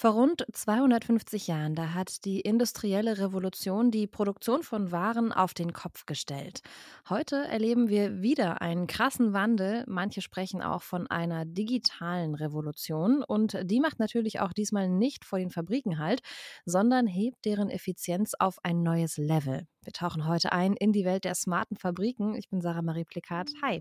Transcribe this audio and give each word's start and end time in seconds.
Vor 0.00 0.12
rund 0.12 0.46
250 0.52 1.48
Jahren, 1.48 1.74
da 1.74 1.92
hat 1.92 2.24
die 2.24 2.38
industrielle 2.40 3.18
Revolution 3.18 3.90
die 3.90 4.06
Produktion 4.06 4.62
von 4.62 4.92
Waren 4.92 5.32
auf 5.32 5.54
den 5.54 5.72
Kopf 5.72 6.06
gestellt. 6.06 6.60
Heute 7.08 7.34
erleben 7.34 7.88
wir 7.88 8.22
wieder 8.22 8.62
einen 8.62 8.86
krassen 8.86 9.32
Wandel. 9.32 9.82
Manche 9.88 10.20
sprechen 10.22 10.62
auch 10.62 10.82
von 10.82 11.08
einer 11.08 11.44
digitalen 11.44 12.36
Revolution. 12.36 13.24
Und 13.24 13.58
die 13.64 13.80
macht 13.80 13.98
natürlich 13.98 14.38
auch 14.38 14.52
diesmal 14.52 14.88
nicht 14.88 15.24
vor 15.24 15.40
den 15.40 15.50
Fabriken 15.50 15.98
halt, 15.98 16.20
sondern 16.64 17.08
hebt 17.08 17.44
deren 17.44 17.68
Effizienz 17.68 18.34
auf 18.38 18.58
ein 18.62 18.84
neues 18.84 19.16
Level. 19.16 19.66
Wir 19.82 19.92
tauchen 19.92 20.28
heute 20.28 20.52
ein 20.52 20.74
in 20.74 20.92
die 20.92 21.04
Welt 21.04 21.24
der 21.24 21.34
smarten 21.34 21.76
Fabriken. 21.76 22.36
Ich 22.36 22.48
bin 22.48 22.60
Sarah 22.60 22.82
Marie 22.82 23.04
Plikat. 23.04 23.50
Hi. 23.62 23.80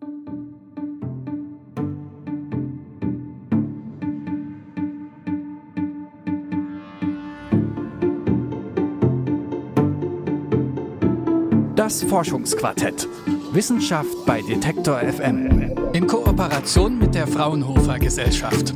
Das 11.88 12.04
Forschungsquartett. 12.04 13.08
Wissenschaft 13.54 14.26
bei 14.26 14.42
Detektor 14.42 15.00
FM. 15.00 15.74
In 15.94 16.06
Kooperation 16.06 17.00
mit 17.00 17.16
der 17.16 17.26
Fraunhofer 17.28 17.98
Gesellschaft. 17.98 18.74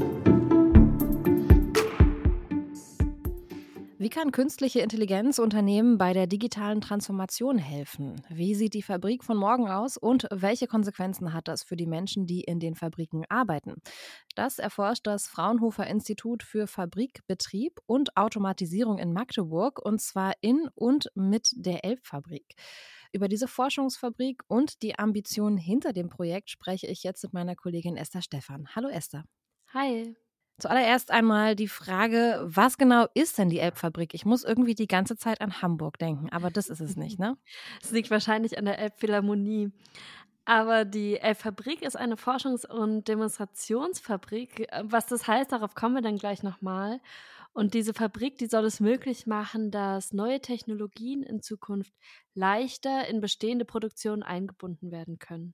Wie 3.98 4.10
kann 4.10 4.32
künstliche 4.32 4.80
Intelligenz 4.80 5.40
Unternehmen 5.40 5.98
bei 5.98 6.14
der 6.14 6.26
digitalen 6.26 6.80
Transformation 6.80 7.58
helfen? 7.58 8.22
Wie 8.30 8.56
sieht 8.56 8.74
die 8.74 8.82
Fabrik 8.82 9.26
von 9.26 9.36
morgen 9.36 9.68
aus 9.68 9.98
und 9.98 10.28
welche 10.32 10.68
Konsequenzen 10.68 11.34
hat 11.34 11.50
das 11.50 11.64
für 11.64 11.76
die 11.76 11.88
Menschen, 11.88 12.26
die 12.26 12.42
in 12.42 12.62
den 12.62 12.76
Fabriken 12.76 13.26
arbeiten? 13.28 13.82
Das 14.36 14.58
erforscht 14.58 15.06
das 15.06 15.28
Fraunhofer 15.28 15.86
Institut 15.86 16.44
für 16.44 16.66
Fabrikbetrieb 16.66 17.82
und 17.88 18.16
Automatisierung 18.16 19.00
in 19.00 19.12
Magdeburg 19.12 19.80
und 19.84 20.00
zwar 20.00 20.32
in 20.40 20.70
und 20.76 21.12
mit 21.14 21.52
der 21.58 21.84
Elbfabrik. 21.84 22.56
Über 23.14 23.28
diese 23.28 23.50
Forschungsfabrik 23.50 24.42
und 24.48 24.82
die 24.82 24.98
Ambitionen 24.98 25.58
hinter 25.58 25.92
dem 25.92 26.08
Projekt 26.08 26.50
spreche 26.50 26.88
ich 26.88 27.04
jetzt 27.04 27.24
mit 27.24 27.34
meiner 27.34 27.58
Kollegin 27.58 27.98
Esther 27.98 28.22
Stephan. 28.22 28.70
Hallo 28.74 28.88
Esther. 28.88 29.26
Hi. 29.74 30.16
Zuallererst 30.60 31.12
einmal 31.12 31.56
die 31.58 31.68
Frage, 31.68 32.40
was 32.44 32.78
genau 32.78 33.08
ist 33.14 33.38
denn 33.38 33.50
die 33.50 33.60
Elbfabrik? 33.60 34.14
Ich 34.14 34.24
muss 34.24 34.46
irgendwie 34.46 34.76
die 34.76 34.88
ganze 34.88 35.18
Zeit 35.18 35.42
an 35.42 35.62
Hamburg 35.62 35.98
denken, 35.98 36.30
aber 36.30 36.52
das 36.52 36.70
ist 36.70 36.80
es 36.80 36.96
nicht, 36.96 37.20
ne? 37.20 37.38
Es 37.84 37.92
liegt 37.92 38.12
wahrscheinlich 38.12 38.58
an 38.58 38.66
der 38.66 38.80
Elbphilharmonie. 38.80 39.72
Aber 40.46 40.86
die 40.86 41.18
Elbfabrik 41.18 41.82
ist 41.82 41.98
eine 41.98 42.16
Forschungs- 42.16 42.66
und 42.66 43.08
Demonstrationsfabrik. 43.08 44.68
Was 44.84 45.08
das 45.08 45.28
heißt, 45.28 45.52
darauf 45.52 45.76
kommen 45.76 45.96
wir 45.96 46.02
dann 46.02 46.18
gleich 46.18 46.44
nochmal. 46.44 47.02
Und 47.54 47.74
diese 47.74 47.94
Fabrik, 47.94 48.38
die 48.38 48.48
soll 48.48 48.66
es 48.66 48.80
möglich 48.80 49.28
machen, 49.28 49.72
dass 49.72 50.14
neue 50.14 50.42
Technologien 50.42 51.24
in 51.24 51.42
Zukunft 51.42 51.94
leichter 52.34 53.08
in 53.08 53.22
bestehende 53.22 53.66
Produktionen 53.66 54.24
eingebunden 54.24 54.92
werden 54.92 55.20
können. 55.20 55.54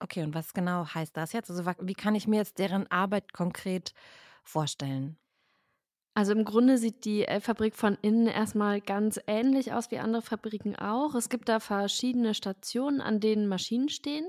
Okay, 0.00 0.22
und 0.22 0.34
was 0.34 0.52
genau 0.54 0.86
heißt 0.86 1.16
das 1.16 1.32
jetzt? 1.32 1.50
Also 1.50 1.64
wie 1.80 1.94
kann 1.94 2.14
ich 2.14 2.28
mir 2.28 2.36
jetzt 2.36 2.58
deren 2.58 2.86
Arbeit 2.90 3.32
konkret 3.32 3.92
vorstellen? 4.44 5.18
Also 6.14 6.32
im 6.32 6.44
Grunde 6.44 6.78
sieht 6.78 7.04
die 7.04 7.24
L-Fabrik 7.26 7.76
von 7.76 7.96
innen 8.02 8.26
erstmal 8.26 8.80
ganz 8.80 9.20
ähnlich 9.28 9.72
aus 9.72 9.90
wie 9.92 9.98
andere 9.98 10.22
Fabriken 10.22 10.74
auch. 10.74 11.14
Es 11.14 11.28
gibt 11.28 11.48
da 11.48 11.60
verschiedene 11.60 12.34
Stationen, 12.34 13.00
an 13.00 13.20
denen 13.20 13.46
Maschinen 13.46 13.88
stehen. 13.88 14.28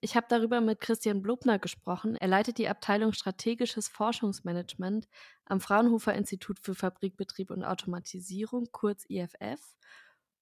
Ich 0.00 0.14
habe 0.14 0.26
darüber 0.28 0.60
mit 0.60 0.80
Christian 0.80 1.22
Blobner 1.22 1.58
gesprochen. 1.58 2.14
Er 2.16 2.28
leitet 2.28 2.58
die 2.58 2.68
Abteilung 2.68 3.12
Strategisches 3.12 3.88
Forschungsmanagement 3.88 5.08
am 5.44 5.60
Fraunhofer 5.60 6.14
Institut 6.14 6.58
für 6.60 6.76
Fabrikbetrieb 6.76 7.50
und 7.50 7.64
Automatisierung, 7.64 8.68
kurz 8.70 9.04
IFF. 9.08 9.60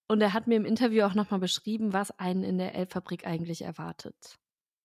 Und 0.09 0.21
er 0.21 0.35
hat 0.35 0.47
mir 0.47 0.57
im 0.57 0.67
Interview 0.67 1.05
auch 1.05 1.15
nochmal 1.15 1.41
beschrieben, 1.41 1.95
was 1.95 2.11
einen 2.19 2.45
in 2.45 2.59
der 2.59 2.75
L-Fabrik 2.75 3.27
eigentlich 3.27 3.63
erwartet. 3.63 4.15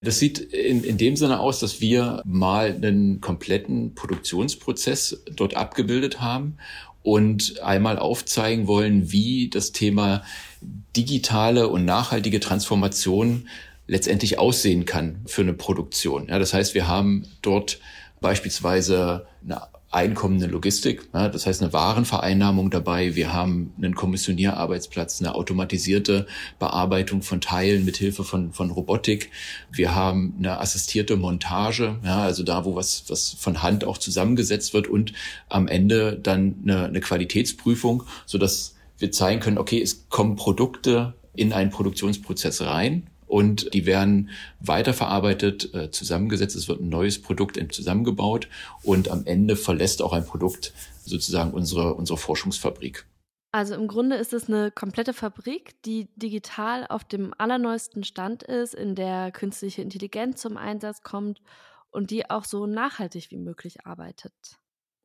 Das 0.04 0.18
sieht 0.18 0.40
in, 0.40 0.84
in 0.84 0.98
dem 0.98 1.16
Sinne 1.16 1.40
aus, 1.40 1.60
dass 1.60 1.80
wir 1.80 2.24
mal 2.26 2.74
einen 2.74 3.22
kompletten 3.22 3.94
Produktionsprozess 3.94 5.24
dort 5.36 5.56
abgebildet 5.56 6.22
haben 6.22 6.58
und 7.04 7.62
einmal 7.62 8.00
aufzeigen 8.00 8.68
wollen, 8.68 9.12
wie 9.12 9.50
das 9.50 9.74
Thema 9.74 10.24
digitale 10.62 11.68
und 11.68 11.86
nachhaltige 11.86 12.40
Transformation 12.40 13.48
letztendlich 13.92 14.40
aussehen 14.40 14.86
kann 14.86 15.20
für 15.26 15.42
eine 15.42 15.54
Produktion. 15.54 16.30
Ja, 16.30 16.40
das 16.40 16.54
heißt, 16.54 16.74
wir 16.76 16.88
haben 16.88 17.26
dort 17.42 17.80
beispielsweise 18.22 19.28
eine 19.44 19.64
einkommende 19.92 20.46
Logistik, 20.46 21.10
ja, 21.14 21.28
das 21.28 21.46
heißt 21.46 21.62
eine 21.62 21.74
Warenvereinnahmung 21.74 22.70
dabei. 22.70 23.16
Wir 23.16 23.34
haben 23.34 23.74
einen 23.78 23.94
Kommissionierarbeitsplatz, 23.94 25.20
eine 25.20 25.36
automatisierte 25.36 26.26
Bearbeitung 26.58 27.22
von 27.22 27.42
Teilen 27.42 27.84
mit 27.84 27.98
Hilfe 27.98 28.24
von, 28.24 28.54
von 28.54 28.72
Robotik. 28.72 29.30
Wir 29.70 29.94
haben 29.94 30.36
eine 30.40 30.62
assistierte 30.62 31.18
Montage, 31.18 32.00
ja, 32.06 32.22
also 32.22 32.44
da, 32.44 32.64
wo 32.64 32.76
was, 32.76 33.04
was 33.10 33.36
von 33.38 33.62
Hand 33.62 33.84
auch 33.84 33.98
zusammengesetzt 33.98 34.74
wird 34.74 34.88
und 34.88 35.12
am 35.50 35.68
Ende 35.68 36.18
dann 36.18 36.56
eine, 36.64 36.86
eine 36.86 37.02
Qualitätsprüfung, 37.02 38.04
so 38.26 38.38
dass 38.38 38.76
wir 39.00 39.12
zeigen 39.12 39.42
können, 39.42 39.58
okay, 39.58 39.82
es 39.82 40.08
kommen 40.08 40.38
Produkte 40.38 41.14
in 41.36 41.52
einen 41.52 41.72
Produktionsprozess 41.72 42.62
rein 42.62 43.11
und 43.32 43.74
die 43.74 43.86
werden 43.86 44.30
weiterverarbeitet, 44.60 45.74
äh, 45.74 45.90
zusammengesetzt. 45.90 46.58
Es 46.58 46.68
wird 46.68 46.82
ein 46.82 46.90
neues 46.90 47.22
Produkt 47.22 47.58
zusammengebaut 47.74 48.50
und 48.84 49.10
am 49.10 49.26
Ende 49.26 49.56
verlässt 49.56 50.02
auch 50.02 50.12
ein 50.12 50.26
Produkt 50.26 50.74
sozusagen 51.06 51.54
unsere, 51.54 51.94
unsere 51.94 52.18
Forschungsfabrik. 52.18 53.06
Also 53.54 53.74
im 53.76 53.88
Grunde 53.88 54.18
ist 54.18 54.34
es 54.34 54.50
eine 54.50 54.70
komplette 54.70 55.14
Fabrik, 55.14 55.82
die 55.84 56.10
digital 56.18 56.86
auf 56.88 57.06
dem 57.06 57.34
allerneuesten 57.38 58.04
Stand 58.04 58.44
ist, 58.44 58.76
in 58.76 58.96
der 58.96 59.32
künstliche 59.32 59.82
Intelligenz 59.82 60.42
zum 60.42 60.58
Einsatz 60.58 61.02
kommt 61.02 61.42
und 61.90 62.12
die 62.12 62.30
auch 62.30 62.44
so 62.44 62.66
nachhaltig 62.66 63.32
wie 63.32 63.38
möglich 63.38 63.86
arbeitet. 63.86 64.34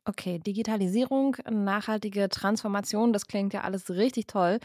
Okay, 0.04 0.40
Digitalisierung, 0.40 1.36
nachhaltige 1.48 2.28
Transformation, 2.28 3.12
das 3.12 3.26
klingt 3.28 3.54
ja 3.54 3.60
alles 3.62 3.88
richtig 3.90 4.26
toll. 4.26 4.58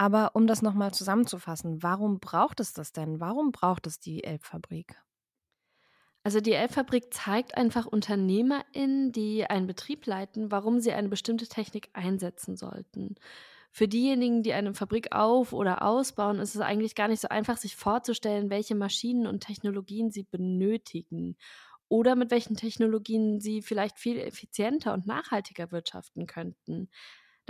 Aber 0.00 0.34
um 0.34 0.46
das 0.48 0.62
nochmal 0.62 0.92
zusammenzufassen, 0.94 1.82
warum 1.82 2.20
braucht 2.20 2.58
es 2.58 2.72
das 2.72 2.92
denn? 2.92 3.20
Warum 3.20 3.52
braucht 3.52 3.86
es 3.86 4.00
die 4.00 4.24
Elbfabrik? 4.24 4.96
Also 6.22 6.40
die 6.40 6.52
Elbfabrik 6.52 7.12
zeigt 7.14 7.56
einfach 7.56 7.86
UnternehmerInnen, 7.86 9.10
die 9.12 9.44
einen 9.46 9.66
Betrieb 9.66 10.04
leiten, 10.06 10.50
warum 10.50 10.78
sie 10.80 10.92
eine 10.92 11.08
bestimmte 11.08 11.46
Technik 11.48 11.88
einsetzen 11.94 12.56
sollten. 12.56 13.14
Für 13.72 13.88
diejenigen, 13.88 14.42
die 14.42 14.52
eine 14.52 14.74
Fabrik 14.74 15.12
auf- 15.14 15.52
oder 15.52 15.82
ausbauen, 15.82 16.40
ist 16.40 16.54
es 16.56 16.60
eigentlich 16.60 16.94
gar 16.94 17.08
nicht 17.08 17.20
so 17.20 17.28
einfach, 17.28 17.56
sich 17.56 17.76
vorzustellen, 17.76 18.50
welche 18.50 18.74
Maschinen 18.74 19.26
und 19.26 19.40
Technologien 19.40 20.10
sie 20.10 20.24
benötigen 20.24 21.36
oder 21.88 22.16
mit 22.16 22.30
welchen 22.30 22.56
Technologien 22.56 23.40
sie 23.40 23.62
vielleicht 23.62 23.98
viel 23.98 24.18
effizienter 24.18 24.92
und 24.94 25.06
nachhaltiger 25.06 25.72
wirtschaften 25.72 26.26
könnten. 26.26 26.90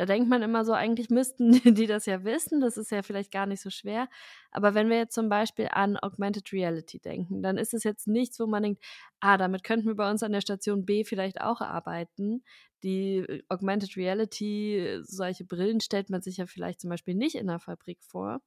Da 0.00 0.06
denkt 0.06 0.30
man 0.30 0.40
immer 0.40 0.64
so, 0.64 0.72
eigentlich 0.72 1.10
müssten 1.10 1.52
die 1.74 1.86
das 1.86 2.06
ja 2.06 2.24
wissen, 2.24 2.62
das 2.62 2.78
ist 2.78 2.90
ja 2.90 3.02
vielleicht 3.02 3.30
gar 3.30 3.44
nicht 3.44 3.60
so 3.60 3.68
schwer. 3.68 4.08
Aber 4.50 4.72
wenn 4.72 4.88
wir 4.88 4.96
jetzt 4.96 5.14
zum 5.14 5.28
Beispiel 5.28 5.68
an 5.70 5.98
Augmented 5.98 6.54
Reality 6.54 6.98
denken, 6.98 7.42
dann 7.42 7.58
ist 7.58 7.74
es 7.74 7.84
jetzt 7.84 8.08
nichts, 8.08 8.40
wo 8.40 8.46
man 8.46 8.62
denkt, 8.62 8.82
ah, 9.20 9.36
damit 9.36 9.62
könnten 9.62 9.88
wir 9.88 9.96
bei 9.96 10.10
uns 10.10 10.22
an 10.22 10.32
der 10.32 10.40
Station 10.40 10.86
B 10.86 11.04
vielleicht 11.04 11.42
auch 11.42 11.60
arbeiten. 11.60 12.42
Die 12.82 13.16
äh, 13.16 13.42
Augmented 13.50 13.94
Reality, 13.98 15.00
solche 15.02 15.44
Brillen 15.44 15.82
stellt 15.82 16.08
man 16.08 16.22
sich 16.22 16.38
ja 16.38 16.46
vielleicht 16.46 16.80
zum 16.80 16.88
Beispiel 16.88 17.14
nicht 17.14 17.34
in 17.34 17.48
der 17.48 17.58
Fabrik 17.58 17.98
vor. 18.02 18.40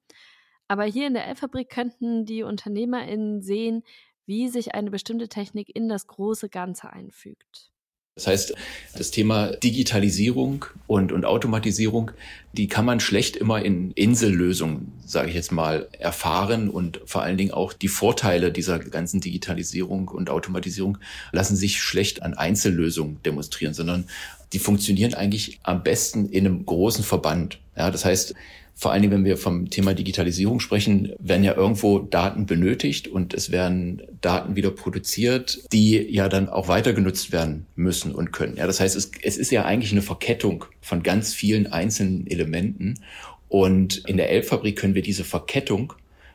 Aber 0.68 0.86
hier 0.86 1.06
in 1.06 1.14
der 1.14 1.28
L-Fabrik 1.28 1.70
könnten 1.70 2.26
die 2.26 2.42
UnternehmerInnen 2.42 3.44
sehen, 3.44 3.84
wie 4.26 4.50
sich 4.50 4.74
eine 4.74 4.90
bestimmte 4.90 5.30
Technik 5.30 5.70
in 5.76 5.88
das 5.88 6.08
große 6.08 6.50
Ganze 6.50 6.90
einfügt. 6.90 7.73
Das 8.16 8.28
heißt, 8.28 8.54
das 8.96 9.10
Thema 9.10 9.54
Digitalisierung 9.54 10.66
und, 10.86 11.12
und 11.12 11.26
Automatisierung, 11.26 12.12
die 12.52 12.68
kann 12.68 12.86
man 12.86 13.00
schlecht 13.00 13.36
immer 13.36 13.66
in 13.66 13.90
Insellösungen, 13.92 14.92
sage 15.04 15.30
ich 15.30 15.36
jetzt 15.36 15.52
mal, 15.52 15.88
erfahren 15.98 16.70
und 16.70 17.02
vor 17.06 17.24
allen 17.24 17.38
Dingen 17.38 17.52
auch 17.52 17.74
die 17.74 17.88
Vorteile 17.88 18.52
dieser 18.52 18.78
ganzen 18.78 19.20
Digitalisierung 19.20 20.10
und 20.10 20.30
Automatisierung 20.30 21.00
lassen 21.32 21.56
sich 21.56 21.82
schlecht 21.82 22.22
an 22.22 22.36
Einzellösungen 22.36 23.18
demonstrieren, 23.24 23.74
sondern 23.74 24.06
die 24.54 24.60
funktionieren 24.60 25.16
eigentlich 25.16 25.60
am 25.64 25.82
besten 25.82 26.30
in 26.30 26.46
einem 26.46 26.68
großen 26.68 27.04
Verband. 27.04 27.58
Ja, 27.76 27.90
das 27.90 28.06
heißt, 28.06 28.36
vor 28.76 28.92
allen 28.92 29.02
Dingen, 29.02 29.14
wenn 29.14 29.26
wir 29.26 29.38
vom 29.38 29.70
Thema 29.70 29.94
Digitalisierung 29.94 30.60
sprechen, 30.60 31.14
werden 31.20 31.44
ja 31.44 31.56
irgendwo 31.56 32.00
Daten 32.00 32.46
benötigt 32.46 33.08
und 33.08 33.34
es 33.34 33.52
werden 33.52 34.02
Daten 34.22 34.56
wieder 34.56 34.72
produziert, 34.72 35.60
die 35.72 35.98
ja 35.98 36.28
dann 36.28 36.50
auch 36.50 36.68
weiter 36.68 36.94
genutzt 36.94 37.32
werden 37.32 37.66
müssen 37.76 38.14
und 38.14 38.34
können. 38.34 38.58
Ja, 38.58 38.68
das 38.68 38.80
heißt, 38.80 38.96
es, 38.96 39.12
es 39.22 39.38
ist 39.38 39.52
ja 39.52 39.66
eigentlich 39.66 39.92
eine 39.92 40.02
Verkettung 40.02 40.66
von 40.82 41.04
ganz 41.04 41.34
vielen 41.34 41.68
einzelnen 41.68 42.28
Elementen. 42.28 43.00
Und 43.48 43.98
in 44.08 44.18
der 44.18 44.32
Elbfabrik 44.32 44.76
können 44.76 44.96
wir 44.96 45.04
diese 45.04 45.24
Verkettung 45.24 45.94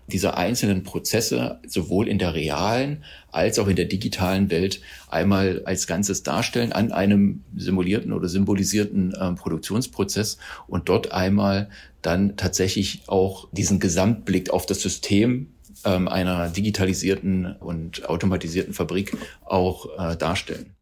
diese 0.08 0.36
einzelnen 0.36 0.82
Prozesse 0.82 1.60
sowohl 1.66 2.08
in 2.08 2.18
der 2.18 2.34
realen 2.34 3.04
als 3.30 3.58
auch 3.58 3.68
in 3.68 3.76
der 3.76 3.84
digitalen 3.84 4.50
Welt 4.50 4.80
einmal 5.08 5.62
als 5.64 5.86
Ganzes 5.86 6.22
darstellen 6.22 6.72
an 6.72 6.92
einem 6.92 7.44
simulierten 7.56 8.12
oder 8.12 8.28
symbolisierten 8.28 9.14
äh, 9.14 9.32
Produktionsprozess 9.32 10.38
und 10.66 10.88
dort 10.88 11.12
einmal 11.12 11.68
dann 12.02 12.36
tatsächlich 12.36 13.02
auch 13.06 13.48
diesen 13.52 13.80
Gesamtblick 13.80 14.50
auf 14.50 14.66
das 14.66 14.80
System 14.80 15.48
ähm, 15.84 16.08
einer 16.08 16.48
digitalisierten 16.48 17.56
und 17.56 18.08
automatisierten 18.08 18.74
Fabrik 18.74 19.16
auch 19.44 19.86
äh, 19.98 20.16
darstellen. 20.16 20.77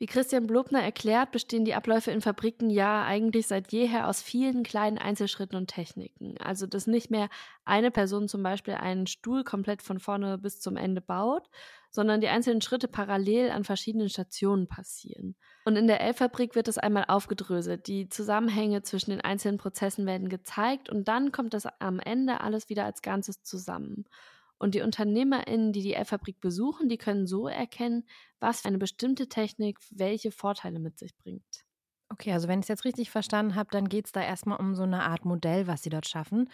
Wie 0.00 0.06
Christian 0.06 0.46
Blobner 0.46 0.80
erklärt, 0.80 1.32
bestehen 1.32 1.64
die 1.64 1.74
Abläufe 1.74 2.12
in 2.12 2.20
Fabriken 2.20 2.70
ja 2.70 3.04
eigentlich 3.04 3.48
seit 3.48 3.72
jeher 3.72 4.06
aus 4.06 4.22
vielen 4.22 4.62
kleinen 4.62 4.96
Einzelschritten 4.96 5.56
und 5.56 5.66
Techniken. 5.66 6.36
Also, 6.38 6.68
dass 6.68 6.86
nicht 6.86 7.10
mehr 7.10 7.28
eine 7.64 7.90
Person 7.90 8.28
zum 8.28 8.44
Beispiel 8.44 8.74
einen 8.74 9.08
Stuhl 9.08 9.42
komplett 9.42 9.82
von 9.82 9.98
vorne 9.98 10.38
bis 10.38 10.60
zum 10.60 10.76
Ende 10.76 11.00
baut, 11.00 11.50
sondern 11.90 12.20
die 12.20 12.28
einzelnen 12.28 12.60
Schritte 12.60 12.86
parallel 12.86 13.50
an 13.50 13.64
verschiedenen 13.64 14.08
Stationen 14.08 14.68
passieren. 14.68 15.34
Und 15.64 15.74
in 15.74 15.88
der 15.88 16.00
L-Fabrik 16.00 16.54
wird 16.54 16.68
das 16.68 16.78
einmal 16.78 17.06
aufgedröselt. 17.08 17.88
Die 17.88 18.08
Zusammenhänge 18.08 18.82
zwischen 18.82 19.10
den 19.10 19.20
einzelnen 19.20 19.58
Prozessen 19.58 20.06
werden 20.06 20.28
gezeigt 20.28 20.88
und 20.88 21.08
dann 21.08 21.32
kommt 21.32 21.54
das 21.54 21.66
am 21.80 21.98
Ende 21.98 22.40
alles 22.40 22.68
wieder 22.68 22.84
als 22.84 23.02
Ganzes 23.02 23.42
zusammen. 23.42 24.04
Und 24.58 24.74
die 24.74 24.80
UnternehmerInnen, 24.80 25.72
die 25.72 25.82
die 25.82 25.94
L-Fabrik 25.94 26.40
besuchen, 26.40 26.88
die 26.88 26.98
können 26.98 27.26
so 27.26 27.46
erkennen, 27.46 28.04
was 28.40 28.62
für 28.62 28.68
eine 28.68 28.78
bestimmte 28.78 29.28
Technik 29.28 29.78
welche 29.90 30.30
Vorteile 30.32 30.80
mit 30.80 30.98
sich 30.98 31.16
bringt. 31.16 31.64
Okay, 32.10 32.32
also 32.32 32.48
wenn 32.48 32.60
ich 32.60 32.64
es 32.64 32.68
jetzt 32.68 32.84
richtig 32.84 33.10
verstanden 33.10 33.54
habe, 33.54 33.70
dann 33.70 33.88
geht 33.88 34.06
es 34.06 34.12
da 34.12 34.22
erstmal 34.22 34.58
um 34.58 34.74
so 34.74 34.82
eine 34.82 35.02
Art 35.04 35.24
Modell, 35.24 35.66
was 35.66 35.82
Sie 35.82 35.90
dort 35.90 36.08
schaffen. 36.08 36.50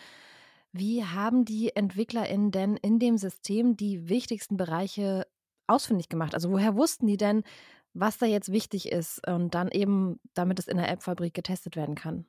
Wie 0.73 1.05
haben 1.05 1.45
die 1.45 1.75
EntwicklerInnen 1.75 2.51
denn 2.51 2.77
in 2.77 2.99
dem 2.99 3.17
System 3.17 3.77
die 3.77 4.09
wichtigsten 4.09 4.57
Bereiche 4.57 5.27
ausfindig 5.69 6.09
gemacht? 6.09 6.35
Also 6.35 6.51
woher 6.51 6.75
wussten 6.77 7.07
die 7.07 7.17
denn, 7.17 7.45
was 7.93 8.19
da 8.19 8.27
jetzt 8.27 8.51
wichtig 8.51 8.91
ist 8.91 9.27
und 9.29 9.55
dann 9.55 9.69
eben, 9.71 10.19
damit 10.35 10.59
es 10.59 10.67
in 10.67 10.77
der 10.77 10.91
App-Fabrik 10.91 11.33
getestet 11.33 11.77
werden 11.77 11.95
kann? 11.95 12.27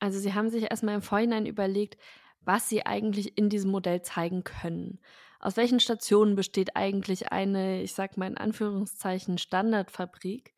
Also 0.00 0.18
sie 0.20 0.34
haben 0.34 0.50
sich 0.50 0.70
erstmal 0.70 0.94
im 0.94 1.02
Vorhinein 1.02 1.46
überlegt, 1.46 1.96
was 2.40 2.68
sie 2.68 2.86
eigentlich 2.86 3.36
in 3.36 3.48
diesem 3.48 3.70
Modell 3.70 4.02
zeigen 4.02 4.44
können. 4.44 5.00
Aus 5.40 5.56
welchen 5.56 5.80
Stationen 5.80 6.34
besteht 6.34 6.76
eigentlich 6.76 7.30
eine, 7.30 7.82
ich 7.82 7.94
sag 7.94 8.16
mal 8.16 8.26
in 8.26 8.38
Anführungszeichen, 8.38 9.38
Standardfabrik? 9.38 10.54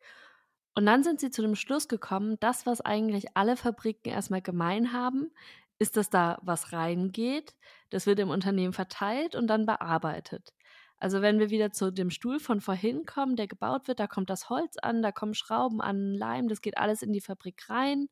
Und 0.73 0.85
dann 0.85 1.03
sind 1.03 1.19
sie 1.19 1.29
zu 1.29 1.41
dem 1.41 1.55
Schluss 1.55 1.87
gekommen, 1.87 2.37
das, 2.39 2.65
was 2.65 2.81
eigentlich 2.81 3.35
alle 3.35 3.57
Fabriken 3.57 4.09
erstmal 4.09 4.41
gemein 4.41 4.93
haben, 4.93 5.31
ist, 5.79 5.97
dass 5.97 6.09
da 6.09 6.39
was 6.43 6.73
reingeht, 6.73 7.55
das 7.89 8.05
wird 8.05 8.19
im 8.19 8.29
Unternehmen 8.29 8.73
verteilt 8.73 9.35
und 9.35 9.47
dann 9.47 9.65
bearbeitet. 9.65 10.53
Also 10.97 11.21
wenn 11.23 11.39
wir 11.39 11.49
wieder 11.49 11.71
zu 11.71 11.91
dem 11.91 12.11
Stuhl 12.11 12.39
von 12.39 12.61
vorhin 12.61 13.05
kommen, 13.05 13.35
der 13.35 13.47
gebaut 13.47 13.87
wird, 13.87 13.99
da 13.99 14.05
kommt 14.05 14.29
das 14.29 14.49
Holz 14.49 14.77
an, 14.77 15.01
da 15.01 15.11
kommen 15.11 15.33
Schrauben 15.33 15.81
an, 15.81 16.13
Leim, 16.13 16.47
das 16.47 16.61
geht 16.61 16.77
alles 16.77 17.01
in 17.01 17.11
die 17.11 17.21
Fabrik 17.21 17.67
rein, 17.69 18.07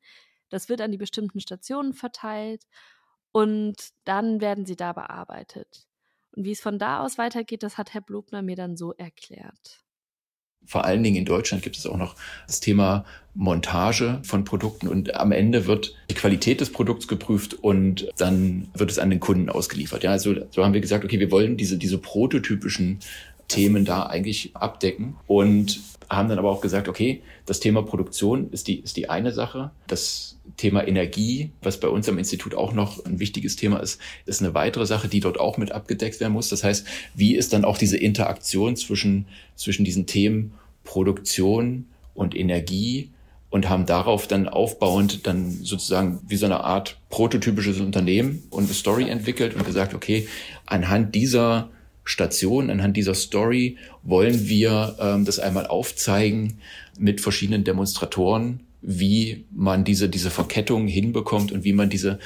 das 0.50 0.70
wird 0.70 0.82
an 0.82 0.92
die 0.92 0.98
bestimmten 0.98 1.40
Stationen 1.40 1.94
verteilt 1.94 2.64
und 3.32 3.76
dann 4.06 4.42
werden 4.42 4.66
sie 4.66 4.76
da 4.76 4.94
bearbeitet. 4.94 5.88
Und 6.36 6.46
wie 6.46 6.52
es 6.52 6.62
von 6.62 6.80
da 6.80 7.04
aus 7.04 7.18
weitergeht, 7.18 7.64
das 7.64 7.78
hat 7.78 7.94
Herr 7.94 8.02
Blobner 8.02 8.42
mir 8.42 8.56
dann 8.56 8.78
so 8.78 8.94
erklärt. 8.94 9.84
Vor 10.66 10.84
allen 10.84 11.04
Dingen 11.04 11.16
in 11.16 11.26
Deutschland 11.26 11.64
gibt 11.64 11.78
es 11.78 11.88
auch 11.88 11.98
noch 11.98 12.16
das 12.46 12.60
Thema 12.60 13.06
Montage 13.34 14.20
von 14.24 14.44
Produkten 14.44 14.88
und 14.88 15.16
am 15.16 15.32
Ende 15.32 15.68
wird 15.68 15.96
die 16.10 16.16
Qualität 16.16 16.60
des 16.60 16.72
Produkts 16.72 17.08
geprüft 17.08 17.54
und 17.54 18.10
dann 18.18 18.68
wird 18.74 18.92
es 18.92 19.00
an 19.00 19.10
den 19.10 19.22
Kunden 19.22 19.50
ausgeliefert. 19.50 20.04
Ja, 20.04 20.12
also 20.12 20.36
so 20.52 20.64
haben 20.64 20.74
wir 20.74 20.82
gesagt, 20.82 21.06
okay, 21.06 21.20
wir 21.20 21.32
wollen 21.32 21.56
diese, 21.56 21.78
diese 21.78 21.98
prototypischen 21.98 23.00
Themen 23.50 23.84
da 23.84 24.04
eigentlich 24.04 24.56
abdecken 24.56 25.18
und 25.28 25.82
haben 26.10 26.30
dann 26.30 26.40
aber 26.40 26.50
auch 26.50 26.62
gesagt, 26.62 26.88
okay, 26.88 27.22
das 27.46 27.60
Thema 27.60 27.84
Produktion 27.84 28.50
ist 28.52 28.68
die, 28.68 28.80
ist 28.80 28.98
die 28.98 29.10
eine 29.10 29.32
Sache. 29.32 29.72
Das 29.88 30.40
Thema 30.58 30.88
Energie, 30.88 31.52
was 31.62 31.80
bei 31.80 31.88
uns 31.88 32.10
am 32.10 32.18
Institut 32.18 32.56
auch 32.56 32.74
noch 32.74 33.06
ein 33.06 33.20
wichtiges 33.20 33.56
Thema 33.56 33.80
ist, 33.80 34.00
ist 34.26 34.42
eine 34.42 34.54
weitere 34.56 34.86
Sache, 34.86 35.08
die 35.08 35.20
dort 35.20 35.40
auch 35.40 35.58
mit 35.58 35.72
abgedeckt 35.72 36.20
werden 36.20 36.34
muss. 36.34 36.50
Das 36.50 36.64
heißt, 36.64 36.88
wie 37.14 37.36
ist 37.36 37.54
dann 37.54 37.66
auch 37.66 37.78
diese 37.78 37.98
Interaktion 37.98 38.76
zwischen, 38.76 39.26
zwischen 39.56 39.86
diesen 39.86 40.08
Themen 40.08 40.54
Produktion 40.84 41.86
und 42.16 42.36
Energie 42.36 43.12
und 43.52 43.70
haben 43.70 43.86
darauf 43.86 44.28
dann 44.28 44.48
aufbauend 44.48 45.28
dann 45.28 45.52
sozusagen 45.64 46.20
wie 46.28 46.36
so 46.36 46.46
eine 46.46 46.64
Art 46.64 47.00
prototypisches 47.10 47.80
Unternehmen 47.80 48.44
und 48.50 48.66
eine 48.66 48.74
Story 48.74 49.10
entwickelt 49.10 49.56
und 49.56 49.66
gesagt, 49.66 49.94
okay, 49.94 50.28
anhand 50.66 51.14
dieser 51.16 51.70
Station, 52.04 52.70
anhand 52.70 52.98
dieser 52.98 53.14
Story 53.14 53.78
wollen 54.04 54.48
wir 54.48 54.96
ähm, 55.00 55.26
das 55.26 55.40
einmal 55.40 55.68
aufzeigen 55.68 56.60
mit 56.98 57.22
verschiedenen 57.22 57.64
Demonstratoren, 57.64 58.62
wie 58.82 59.46
man 59.52 59.84
diese, 59.84 60.10
diese 60.10 60.30
Verkettung 60.30 60.88
hinbekommt 60.88 61.52
und 61.52 61.64
wie 61.64 61.74
man 61.74 61.90
diese, 61.90 62.20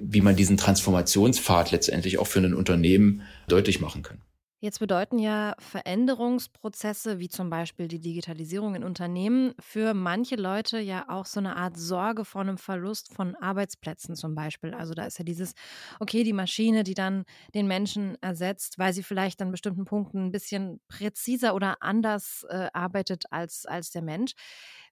wie 0.00 0.20
man 0.20 0.36
diesen 0.36 0.56
Transformationspfad 0.56 1.70
letztendlich 1.70 2.18
auch 2.18 2.26
für 2.26 2.40
ein 2.40 2.54
Unternehmen 2.54 3.22
deutlich 3.48 3.80
machen 3.80 4.02
kann. 4.02 4.18
Jetzt 4.64 4.78
bedeuten 4.78 5.18
ja 5.18 5.56
Veränderungsprozesse 5.58 7.18
wie 7.18 7.28
zum 7.28 7.50
Beispiel 7.50 7.88
die 7.88 7.98
Digitalisierung 7.98 8.76
in 8.76 8.84
Unternehmen 8.84 9.54
für 9.58 9.92
manche 9.92 10.36
Leute 10.36 10.78
ja 10.78 11.08
auch 11.08 11.26
so 11.26 11.40
eine 11.40 11.56
Art 11.56 11.76
Sorge 11.76 12.24
vor 12.24 12.42
einem 12.42 12.58
Verlust 12.58 13.12
von 13.12 13.34
Arbeitsplätzen 13.34 14.14
zum 14.14 14.36
Beispiel. 14.36 14.72
Also 14.72 14.94
da 14.94 15.04
ist 15.04 15.18
ja 15.18 15.24
dieses, 15.24 15.54
okay, 15.98 16.22
die 16.22 16.32
Maschine, 16.32 16.84
die 16.84 16.94
dann 16.94 17.24
den 17.56 17.66
Menschen 17.66 18.16
ersetzt, 18.22 18.78
weil 18.78 18.92
sie 18.92 19.02
vielleicht 19.02 19.42
an 19.42 19.50
bestimmten 19.50 19.84
Punkten 19.84 20.26
ein 20.26 20.30
bisschen 20.32 20.80
präziser 20.86 21.56
oder 21.56 21.78
anders 21.82 22.46
äh, 22.48 22.68
arbeitet 22.72 23.24
als, 23.32 23.66
als 23.66 23.90
der 23.90 24.02
Mensch. 24.02 24.34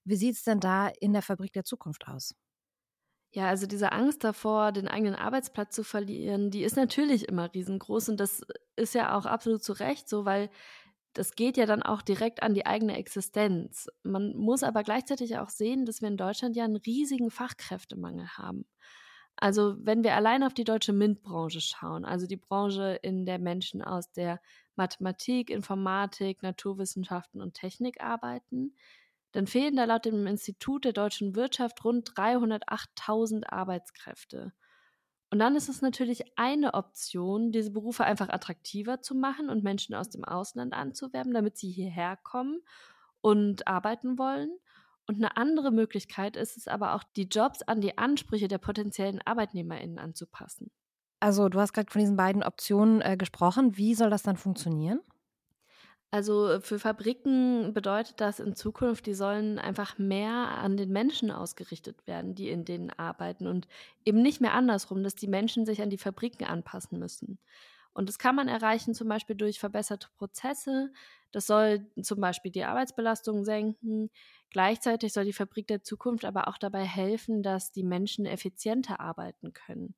Wie 0.03 0.17
sieht 0.17 0.35
es 0.35 0.43
denn 0.43 0.59
da 0.59 0.89
in 0.99 1.13
der 1.13 1.21
Fabrik 1.21 1.53
der 1.53 1.63
Zukunft 1.63 2.09
aus? 2.09 2.35
Ja, 3.33 3.47
also 3.47 3.65
diese 3.65 3.93
Angst 3.93 4.23
davor, 4.25 4.73
den 4.73 4.89
eigenen 4.89 5.15
Arbeitsplatz 5.15 5.73
zu 5.73 5.83
verlieren, 5.83 6.51
die 6.51 6.63
ist 6.63 6.75
natürlich 6.75 7.29
immer 7.29 7.53
riesengroß 7.53 8.09
und 8.09 8.19
das 8.19 8.41
ist 8.75 8.93
ja 8.93 9.17
auch 9.17 9.25
absolut 9.25 9.63
zu 9.63 9.71
Recht 9.73 10.09
so, 10.09 10.25
weil 10.25 10.49
das 11.13 11.35
geht 11.35 11.57
ja 11.57 11.65
dann 11.65 11.83
auch 11.83 12.01
direkt 12.01 12.43
an 12.43 12.53
die 12.53 12.65
eigene 12.65 12.97
Existenz. 12.97 13.89
Man 14.03 14.35
muss 14.35 14.63
aber 14.63 14.83
gleichzeitig 14.83 15.37
auch 15.37 15.49
sehen, 15.49 15.85
dass 15.85 16.01
wir 16.01 16.09
in 16.09 16.17
Deutschland 16.17 16.55
ja 16.55 16.65
einen 16.65 16.77
riesigen 16.77 17.31
Fachkräftemangel 17.31 18.27
haben. 18.37 18.65
Also 19.37 19.75
wenn 19.79 20.03
wir 20.03 20.15
allein 20.15 20.43
auf 20.43 20.53
die 20.53 20.63
deutsche 20.65 20.93
MINT-Branche 20.93 21.61
schauen, 21.61 22.05
also 22.05 22.27
die 22.27 22.37
Branche, 22.37 22.99
in 23.01 23.25
der 23.25 23.39
Menschen 23.39 23.81
aus 23.81 24.11
der 24.11 24.41
Mathematik, 24.75 25.49
Informatik, 25.49 26.43
Naturwissenschaften 26.43 27.41
und 27.41 27.55
Technik 27.55 28.01
arbeiten, 28.01 28.75
dann 29.31 29.47
fehlen 29.47 29.75
da 29.75 29.85
laut 29.85 30.05
dem 30.05 30.27
Institut 30.27 30.85
der 30.85 30.93
deutschen 30.93 31.35
Wirtschaft 31.35 31.83
rund 31.83 32.09
308.000 32.11 33.45
Arbeitskräfte. 33.47 34.53
Und 35.29 35.39
dann 35.39 35.55
ist 35.55 35.69
es 35.69 35.81
natürlich 35.81 36.23
eine 36.35 36.73
Option, 36.73 37.53
diese 37.53 37.71
Berufe 37.71 38.03
einfach 38.03 38.27
attraktiver 38.27 39.01
zu 39.01 39.15
machen 39.15 39.49
und 39.49 39.63
Menschen 39.63 39.95
aus 39.95 40.09
dem 40.09 40.25
Ausland 40.25 40.73
anzuwerben, 40.73 41.33
damit 41.33 41.57
sie 41.57 41.71
hierher 41.71 42.17
kommen 42.17 42.61
und 43.21 43.65
arbeiten 43.65 44.17
wollen. 44.17 44.51
Und 45.07 45.15
eine 45.15 45.37
andere 45.37 45.71
Möglichkeit 45.71 46.35
ist 46.35 46.57
es 46.57 46.67
aber 46.67 46.95
auch, 46.95 47.03
die 47.15 47.27
Jobs 47.27 47.61
an 47.61 47.79
die 47.79 47.97
Ansprüche 47.97 48.49
der 48.49 48.57
potenziellen 48.57 49.21
ArbeitnehmerInnen 49.25 49.99
anzupassen. 49.99 50.69
Also, 51.21 51.49
du 51.49 51.59
hast 51.59 51.73
gerade 51.73 51.91
von 51.91 52.01
diesen 52.01 52.17
beiden 52.17 52.43
Optionen 52.43 53.01
äh, 53.01 53.15
gesprochen. 53.15 53.77
Wie 53.77 53.95
soll 53.95 54.09
das 54.09 54.23
dann 54.23 54.37
funktionieren? 54.37 54.99
Also 56.11 56.47
äh, 56.49 56.61
für 56.61 56.77
Fabriken 56.79 57.73
bedeutet 57.73 58.19
das 58.19 58.39
in 58.39 58.55
Zukunft, 58.55 59.05
die 59.05 59.13
sollen 59.13 59.59
einfach 59.59 59.97
mehr 59.97 60.57
an 60.57 60.75
den 60.77 60.91
Menschen 60.91 61.31
ausgerichtet 61.31 62.05
werden, 62.05 62.35
die 62.35 62.49
in 62.49 62.65
denen 62.65 62.89
arbeiten 62.91 63.47
und 63.47 63.67
eben 64.05 64.21
nicht 64.21 64.41
mehr 64.41 64.53
andersrum, 64.53 65.03
dass 65.03 65.15
die 65.15 65.27
Menschen 65.27 65.65
sich 65.65 65.81
an 65.81 65.89
die 65.89 65.97
Fabriken 65.97 66.45
anpassen 66.45 66.99
müssen. 66.99 67.39
Und 67.93 68.07
das 68.09 68.19
kann 68.19 68.35
man 68.35 68.47
erreichen 68.47 68.93
zum 68.93 69.09
Beispiel 69.09 69.35
durch 69.35 69.59
verbesserte 69.59 70.07
Prozesse. 70.17 70.93
Das 71.31 71.45
soll 71.47 71.87
zum 72.01 72.21
Beispiel 72.21 72.51
die 72.51 72.63
Arbeitsbelastung 72.63 73.43
senken. 73.43 74.09
Gleichzeitig 74.49 75.11
soll 75.13 75.25
die 75.25 75.33
Fabrik 75.33 75.67
der 75.67 75.83
Zukunft 75.83 76.23
aber 76.25 76.47
auch 76.47 76.57
dabei 76.57 76.85
helfen, 76.85 77.43
dass 77.43 77.71
die 77.73 77.83
Menschen 77.83 78.25
effizienter 78.25 79.01
arbeiten 79.01 79.51
können. 79.53 79.95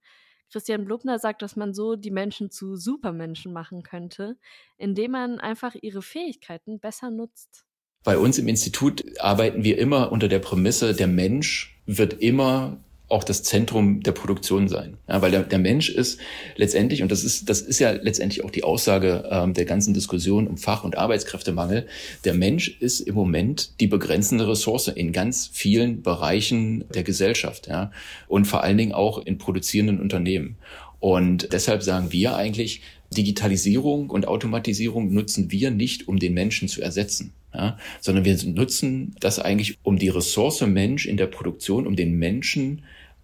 Christian 0.53 0.85
Blubner 0.85 1.17
sagt, 1.17 1.41
dass 1.41 1.55
man 1.55 1.73
so 1.73 1.95
die 1.95 2.11
Menschen 2.11 2.51
zu 2.51 2.75
Supermenschen 2.75 3.51
machen 3.51 3.81
könnte, 3.81 4.37
indem 4.77 5.09
man 5.09 5.39
einfach 5.39 5.73
ihre 5.81 6.03
Fähigkeiten 6.03 6.79
besser 6.79 7.09
nutzt. 7.09 7.65
Bei 8.03 8.19
uns 8.19 8.37
im 8.37 8.47
Institut 8.47 9.03
arbeiten 9.19 9.63
wir 9.63 9.79
immer 9.79 10.11
unter 10.11 10.27
der 10.27 10.37
Prämisse, 10.37 10.93
der 10.93 11.07
Mensch 11.07 11.81
wird 11.87 12.13
immer 12.21 12.77
auch 13.13 13.23
das 13.23 13.43
Zentrum 13.43 14.01
der 14.01 14.11
Produktion 14.11 14.67
sein. 14.67 14.97
Ja, 15.07 15.21
weil 15.21 15.29
der, 15.29 15.43
der 15.43 15.59
Mensch 15.59 15.89
ist 15.89 16.19
letztendlich, 16.55 17.03
und 17.03 17.11
das 17.11 17.23
ist, 17.23 17.47
das 17.47 17.61
ist 17.61 17.77
ja 17.77 17.91
letztendlich 17.91 18.43
auch 18.43 18.49
die 18.49 18.63
Aussage 18.63 19.29
ähm, 19.29 19.53
der 19.53 19.65
ganzen 19.65 19.93
Diskussion 19.93 20.47
um 20.47 20.57
Fach- 20.57 20.83
und 20.83 20.97
Arbeitskräftemangel, 20.97 21.85
der 22.25 22.33
Mensch 22.33 22.75
ist 22.79 23.01
im 23.01 23.13
Moment 23.13 23.79
die 23.79 23.87
begrenzende 23.87 24.47
Ressource 24.47 24.87
in 24.87 25.11
ganz 25.11 25.47
vielen 25.53 26.01
Bereichen 26.01 26.85
der 26.93 27.03
Gesellschaft, 27.03 27.67
ja, 27.67 27.91
und 28.27 28.45
vor 28.45 28.63
allen 28.63 28.77
Dingen 28.77 28.93
auch 28.93 29.23
in 29.23 29.37
produzierenden 29.37 29.99
Unternehmen. 29.99 30.57
Und 30.99 31.53
deshalb 31.53 31.83
sagen 31.83 32.11
wir 32.11 32.35
eigentlich, 32.35 32.81
Digitalisierung 33.13 34.09
und 34.09 34.27
Automatisierung 34.27 35.13
nutzen 35.13 35.51
wir 35.51 35.69
nicht, 35.69 36.07
um 36.07 36.17
den 36.17 36.33
Menschen 36.33 36.67
zu 36.67 36.81
ersetzen, 36.81 37.33
ja, 37.53 37.77
sondern 38.01 38.25
wir 38.25 38.35
nutzen 38.43 39.15
das 39.19 39.37
eigentlich, 39.37 39.77
um 39.83 39.99
die 39.99 40.09
Ressource 40.09 40.61
Mensch 40.61 41.05
in 41.05 41.17
der 41.17 41.27
Produktion, 41.27 41.85
um 41.85 41.95
den 41.95 42.17
Menschen 42.17 42.81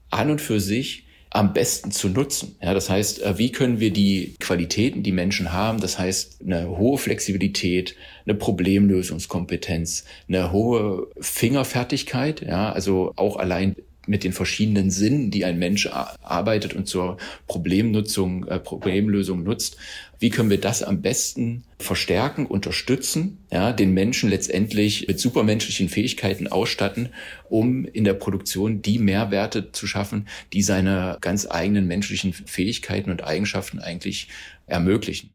an 0.09 0.31
und 0.31 0.41
für 0.41 0.59
sich 0.59 1.05
am 1.31 1.53
besten 1.53 1.91
zu 1.91 2.09
nutzen. 2.09 2.55
Ja, 2.61 2.73
das 2.73 2.89
heißt, 2.89 3.21
äh, 3.21 3.37
wie 3.37 3.51
können 3.51 3.79
wir 3.79 3.91
die 3.91 4.35
Qualitäten, 4.39 5.03
die 5.03 5.11
Menschen 5.11 5.53
haben, 5.53 5.79
das 5.79 5.99
heißt 5.99 6.41
eine 6.43 6.69
hohe 6.69 6.97
Flexibilität, 6.97 7.95
eine 8.25 8.33
Problemlösungskompetenz, 8.35 10.05
eine 10.27 10.51
hohe 10.51 11.07
Fingerfertigkeit, 11.19 12.41
ja, 12.41 12.71
also 12.71 13.13
auch 13.15 13.37
allein 13.37 13.75
mit 14.09 14.23
den 14.23 14.33
verschiedenen 14.33 14.89
Sinnen, 14.89 15.31
die 15.31 15.45
ein 15.45 15.59
Mensch 15.59 15.87
arbeitet 15.87 16.73
und 16.73 16.87
zur 16.87 17.17
Problemnutzung, 17.47 18.45
äh, 18.47 18.59
Problemlösung 18.59 19.43
nutzt. 19.43 19.77
Wie 20.19 20.31
können 20.31 20.49
wir 20.49 20.59
das 20.59 20.83
am 20.83 21.01
besten 21.01 21.63
verstärken, 21.77 22.45
unterstützen, 22.45 23.37
ja, 23.51 23.71
den 23.71 23.93
Menschen 23.93 24.29
letztendlich 24.29 25.07
mit 25.07 25.19
supermenschlichen 25.19 25.87
Fähigkeiten 25.87 26.47
ausstatten, 26.47 27.09
um 27.47 27.85
in 27.85 28.03
der 28.03 28.15
Produktion 28.15 28.81
die 28.81 28.99
Mehrwerte 28.99 29.71
zu 29.71 29.87
schaffen, 29.87 30.27
die 30.51 30.63
seine 30.63 31.17
ganz 31.21 31.47
eigenen 31.49 31.87
menschlichen 31.87 32.33
Fähigkeiten 32.33 33.11
und 33.11 33.23
Eigenschaften 33.23 33.79
eigentlich 33.79 34.27
ermöglichen. 34.65 35.31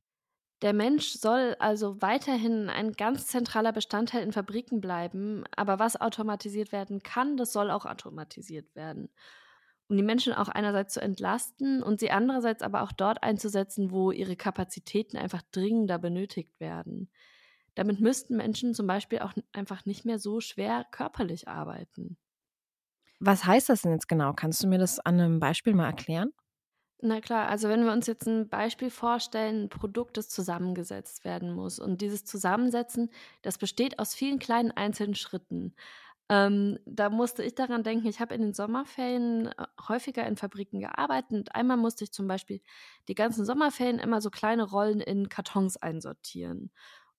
Der 0.65 0.73
Mensch 0.73 1.09
soll 1.09 1.55
also 1.59 2.01
weiterhin 2.01 2.71
ein 2.71 2.93
ganz 2.93 3.27
zentraler 3.27 3.71
Bestandteil 3.71 4.23
in 4.23 4.33
Fabriken 4.33 4.81
bleiben, 4.81 5.45
aber 5.55 5.79
was 5.79 6.01
automatisiert 6.01 6.73
werden 6.73 7.03
kann, 7.03 7.37
das 7.37 7.53
soll 7.53 7.71
auch 7.71 7.85
automatisiert 7.85 8.75
werden. 8.75 9.11
Um 9.89 9.99
die 9.99 10.03
Menschen 10.03 10.33
auch 10.33 10.49
einerseits 10.49 10.95
zu 10.95 11.03
entlasten 11.03 11.83
und 11.83 12.01
sie 12.01 12.11
andererseits 12.11 12.63
aber 12.63 12.81
auch 12.81 12.93
dort 12.93 13.23
einzusetzen, 13.23 13.91
wo 13.91 14.11
ihre 14.11 14.37
Kapazitäten 14.37 15.19
einfach 15.19 15.43
dringender 15.53 15.99
benötigt 15.99 16.59
werden. 16.59 17.11
Damit 17.75 18.01
müssten 18.01 18.35
Menschen 18.35 18.73
zum 18.73 18.87
Beispiel 18.87 19.19
auch 19.19 19.35
einfach 19.53 19.85
nicht 19.85 20.07
mehr 20.07 20.19
so 20.19 20.41
schwer 20.41 20.87
körperlich 20.91 21.47
arbeiten. 21.47 22.17
Was 23.21 23.45
heißt 23.45 23.69
das 23.69 23.83
denn 23.83 23.93
jetzt 23.93 24.09
genau? 24.09 24.33
Kannst 24.33 24.63
du 24.63 24.67
mir 24.67 24.79
das 24.79 24.99
an 24.99 25.21
einem 25.21 25.41
Beispiel 25.41 25.75
mal 25.75 25.89
erklären? 25.89 26.33
Na 27.07 27.21
klar, 27.21 27.49
also 27.51 27.69
wenn 27.69 27.85
wir 27.85 27.93
uns 27.93 28.07
jetzt 28.07 28.27
ein 28.27 28.49
Beispiel 28.49 28.89
vorstellen, 28.89 29.65
ein 29.65 29.69
Produkt, 29.69 30.17
das 30.17 30.31
zusammengesetzt 30.31 31.23
werden 31.27 31.53
muss. 31.53 31.79
Und 31.79 32.01
dieses 32.01 32.25
Zusammensetzen, 32.25 33.11
das 33.43 33.59
besteht 33.59 33.99
aus 33.99 34.15
vielen 34.15 34.39
kleinen 34.39 34.71
einzelnen 34.71 35.15
Schritten. 35.15 35.75
Ähm, 36.31 36.79
da 36.87 37.11
musste 37.11 37.43
ich 37.43 37.55
daran 37.55 37.83
denken, 37.83 38.07
ich 38.07 38.21
habe 38.21 38.35
in 38.35 38.41
den 38.43 38.55
Sommerferien 38.55 39.49
äh, 39.49 39.67
häufiger 39.89 40.27
in 40.27 40.37
Fabriken 40.39 40.81
gearbeitet 40.81 41.33
und 41.33 41.55
einmal 41.55 41.77
musste 41.77 42.05
ich 42.05 42.13
zum 42.13 42.27
Beispiel 42.27 42.63
die 43.09 43.15
ganzen 43.15 43.45
Sommerferien 43.45 43.99
immer 43.99 44.23
so 44.23 44.31
kleine 44.31 44.65
Rollen 44.65 45.01
in 45.01 45.29
Kartons 45.29 45.77
einsortieren. 45.77 46.71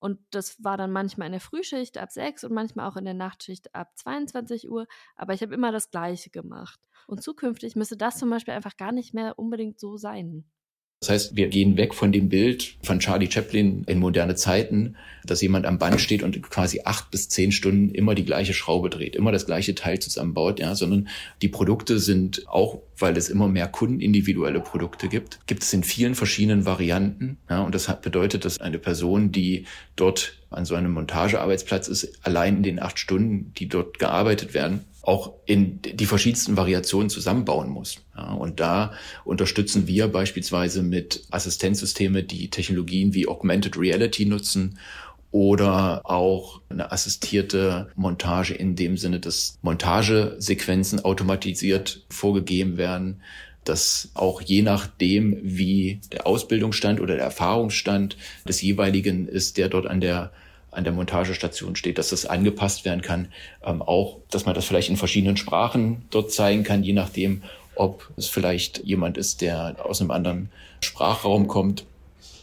Und 0.05 0.19
das 0.29 0.63
war 0.63 0.77
dann 0.77 0.91
manchmal 0.91 1.25
in 1.25 1.31
der 1.31 1.41
Frühschicht 1.41 1.97
ab 1.97 2.11
6 2.11 2.43
und 2.43 2.53
manchmal 2.53 2.87
auch 2.87 2.95
in 2.95 3.05
der 3.05 3.15
Nachtschicht 3.15 3.73
ab 3.73 3.97
22 3.97 4.69
Uhr. 4.69 4.85
Aber 5.15 5.33
ich 5.33 5.41
habe 5.41 5.55
immer 5.55 5.71
das 5.71 5.89
Gleiche 5.89 6.29
gemacht. 6.29 6.79
Und 7.07 7.23
zukünftig 7.23 7.75
müsste 7.75 7.97
das 7.97 8.19
zum 8.19 8.29
Beispiel 8.29 8.53
einfach 8.53 8.77
gar 8.77 8.91
nicht 8.91 9.15
mehr 9.15 9.39
unbedingt 9.39 9.79
so 9.79 9.97
sein. 9.97 10.45
Das 11.01 11.09
heißt, 11.09 11.35
wir 11.35 11.49
gehen 11.49 11.77
weg 11.77 11.93
von 11.93 12.11
dem 12.11 12.29
Bild 12.29 12.77
von 12.81 12.99
Charlie 12.99 13.29
Chaplin 13.29 13.83
in 13.85 13.99
moderne 13.99 14.33
Zeiten, 14.33 14.95
dass 15.23 15.41
jemand 15.41 15.65
am 15.65 15.77
Band 15.77 16.01
steht 16.01 16.23
und 16.23 16.41
quasi 16.41 16.81
acht 16.83 17.11
bis 17.11 17.29
zehn 17.29 17.51
Stunden 17.51 17.89
immer 17.93 18.15
die 18.15 18.25
gleiche 18.25 18.55
Schraube 18.55 18.89
dreht, 18.89 19.15
immer 19.15 19.31
das 19.31 19.45
gleiche 19.45 19.75
Teil 19.75 19.99
zusammenbaut, 19.99 20.59
ja, 20.59 20.73
sondern 20.73 21.07
die 21.43 21.47
Produkte 21.47 21.99
sind 21.99 22.47
auch, 22.47 22.81
weil 22.97 23.17
es 23.17 23.29
immer 23.29 23.47
mehr 23.47 23.67
kundenindividuelle 23.67 24.61
Produkte 24.61 25.07
gibt, 25.07 25.39
gibt 25.45 25.63
es 25.63 25.73
in 25.73 25.83
vielen 25.83 26.15
verschiedenen 26.15 26.65
Varianten, 26.65 27.37
ja, 27.49 27.61
und 27.61 27.75
das 27.75 27.87
bedeutet, 28.01 28.45
dass 28.45 28.59
eine 28.59 28.79
Person, 28.79 29.31
die 29.31 29.65
dort 29.95 30.39
an 30.49 30.65
so 30.65 30.75
einem 30.75 30.91
Montagearbeitsplatz 30.93 31.87
ist, 31.87 32.25
allein 32.25 32.57
in 32.57 32.63
den 32.63 32.81
acht 32.81 32.97
Stunden, 32.97 33.53
die 33.57 33.67
dort 33.67 33.99
gearbeitet 33.99 34.53
werden, 34.53 34.85
auch 35.05 35.33
in 35.45 35.81
die 35.81 36.05
verschiedensten 36.05 36.57
Variationen 36.57 37.09
zusammenbauen 37.09 37.69
muss. 37.69 37.97
Ja, 38.17 38.33
und 38.33 38.59
da 38.59 38.93
unterstützen 39.23 39.87
wir 39.87 40.07
beispielsweise 40.07 40.81
mit 40.81 41.25
Assistenzsysteme, 41.29 42.23
die 42.23 42.49
Technologien 42.49 43.13
wie 43.13 43.27
Augmented 43.27 43.77
Reality 43.77 44.25
nutzen 44.25 44.79
oder 45.31 46.01
auch 46.05 46.61
eine 46.69 46.91
assistierte 46.91 47.89
Montage 47.95 48.53
in 48.53 48.75
dem 48.75 48.97
Sinne, 48.97 49.19
dass 49.19 49.59
Montagesequenzen 49.61 51.03
automatisiert 51.03 52.05
vorgegeben 52.09 52.77
werden, 52.77 53.21
dass 53.63 54.09
auch 54.13 54.41
je 54.41 54.61
nachdem, 54.61 55.37
wie 55.41 55.99
der 56.11 56.25
Ausbildungsstand 56.25 56.99
oder 56.99 57.15
der 57.15 57.25
Erfahrungsstand 57.25 58.17
des 58.47 58.61
jeweiligen 58.61 59.27
ist, 59.27 59.57
der 59.57 59.69
dort 59.69 59.87
an 59.87 60.01
der 60.01 60.31
an 60.75 60.83
der 60.83 60.93
Montagestation 60.93 61.75
steht, 61.75 61.97
dass 61.97 62.09
das 62.09 62.25
angepasst 62.25 62.85
werden 62.85 63.01
kann. 63.01 63.29
Ähm, 63.63 63.81
auch, 63.81 64.17
dass 64.29 64.45
man 64.45 64.55
das 64.55 64.65
vielleicht 64.65 64.89
in 64.89 64.97
verschiedenen 64.97 65.37
Sprachen 65.37 66.03
dort 66.09 66.31
zeigen 66.31 66.63
kann, 66.63 66.83
je 66.83 66.93
nachdem, 66.93 67.43
ob 67.75 68.09
es 68.17 68.27
vielleicht 68.27 68.83
jemand 68.85 69.17
ist, 69.17 69.41
der 69.41 69.77
aus 69.83 70.01
einem 70.01 70.11
anderen 70.11 70.49
Sprachraum 70.81 71.47
kommt. 71.47 71.85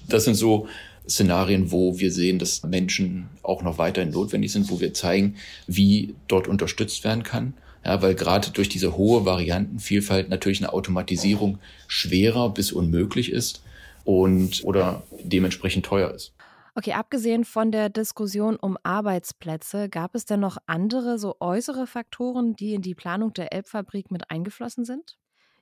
Das 0.09 0.25
sind 0.25 0.35
so 0.35 0.69
Szenarien, 1.09 1.73
wo 1.73 1.99
wir 1.99 2.13
sehen, 2.13 2.39
dass 2.39 2.63
Menschen 2.63 3.29
auch 3.43 3.63
noch 3.63 3.79
weiterhin 3.79 4.11
notwendig 4.11 4.53
sind, 4.53 4.71
wo 4.71 4.81
wir 4.81 4.95
zeigen, 4.95 5.37
wie 5.67 6.15
dort 6.29 6.49
unterstützt 6.49 7.05
werden 7.05 7.23
kann. 7.23 7.55
Ja, 7.85 8.01
weil 8.01 8.15
gerade 8.15 8.51
durch 8.51 8.69
diese 8.69 8.97
hohe 8.97 9.25
Variantenvielfalt 9.25 10.29
natürlich 10.29 10.61
eine 10.61 10.73
Automatisierung 10.73 11.59
schwerer 11.89 12.51
bis 12.51 12.71
unmöglich 12.71 13.33
ist 13.33 13.63
und 14.05 14.63
oder 14.63 15.03
dementsprechend 15.25 15.85
teuer 15.85 16.13
ist. 16.13 16.33
Okay, 16.75 16.93
abgesehen 16.95 17.45
von 17.45 17.71
der 17.71 17.89
Diskussion 17.91 18.57
um 18.57 18.79
Arbeitsplätze, 18.83 19.89
gab 19.91 20.15
es 20.15 20.25
denn 20.25 20.41
noch 20.41 20.57
andere 20.67 21.19
so 21.19 21.37
äußere 21.41 21.87
Faktoren, 21.87 22.55
die 22.57 22.73
in 22.75 22.83
die 22.83 22.95
Planung 22.95 23.33
der 23.35 23.53
Elbfabrik 23.53 24.11
mit 24.11 24.31
eingeflossen 24.31 24.85
sind? 24.85 25.19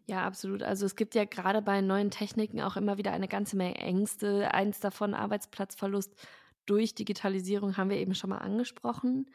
Ja, 0.09 0.25
absolut. 0.27 0.63
Also 0.63 0.87
es 0.87 0.97
gibt 0.97 1.15
ja 1.15 1.25
gerade 1.25 1.63
bei 1.63 1.81
neuen 1.81 2.11
Techniken 2.11 2.61
auch 2.61 2.77
immer 2.77 2.99
wieder 2.99 3.13
eine 3.13 3.29
ganze 3.29 3.57
Menge 3.57 3.77
Ängste. 3.77 4.53
Eins 4.53 4.81
davon 4.81 5.15
Arbeitsplatzverlust 5.15 6.15
durch 6.67 6.95
Digitalisierung 6.95 7.77
haben 7.77 7.91
wir 7.91 7.97
eben 7.99 8.15
schon 8.15 8.31
mal 8.31 8.39
angesprochen. 8.39 9.31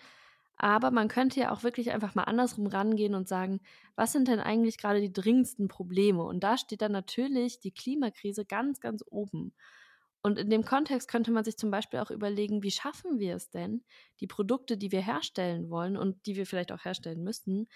Aber 0.57 0.91
man 0.91 1.07
könnte 1.09 1.39
ja 1.41 1.51
auch 1.51 1.63
wirklich 1.63 1.91
einfach 1.91 2.15
mal 2.15 2.23
andersrum 2.23 2.67
rangehen 2.67 3.13
und 3.15 3.27
sagen, 3.27 3.59
was 3.95 4.13
sind 4.13 4.27
denn 4.27 4.39
eigentlich 4.39 4.77
gerade 4.77 5.01
die 5.01 5.11
dringendsten 5.13 5.67
Probleme? 5.67 6.23
Und 6.23 6.43
da 6.43 6.57
steht 6.57 6.81
dann 6.81 6.93
natürlich 6.93 7.59
die 7.59 7.71
Klimakrise 7.73 8.45
ganz, 8.45 8.79
ganz 8.79 9.03
oben. 9.07 9.53
Und 10.25 10.39
in 10.39 10.49
dem 10.49 10.65
Kontext 10.65 11.07
könnte 11.07 11.29
man 11.29 11.43
sich 11.43 11.55
zum 11.55 11.69
Beispiel 11.69 11.99
auch 11.99 12.09
überlegen, 12.09 12.63
wie 12.63 12.71
schaffen 12.71 13.19
wir 13.19 13.35
es 13.35 13.51
denn, 13.51 13.83
die 14.19 14.25
Produkte, 14.25 14.75
die 14.75 14.91
wir 14.91 15.05
herstellen 15.05 15.69
wollen 15.69 15.95
und 15.95 16.25
die 16.25 16.35
wir 16.35 16.47
vielleicht 16.47 16.71
auch 16.71 16.83
herstellen 16.83 17.23
müssten, 17.23 17.67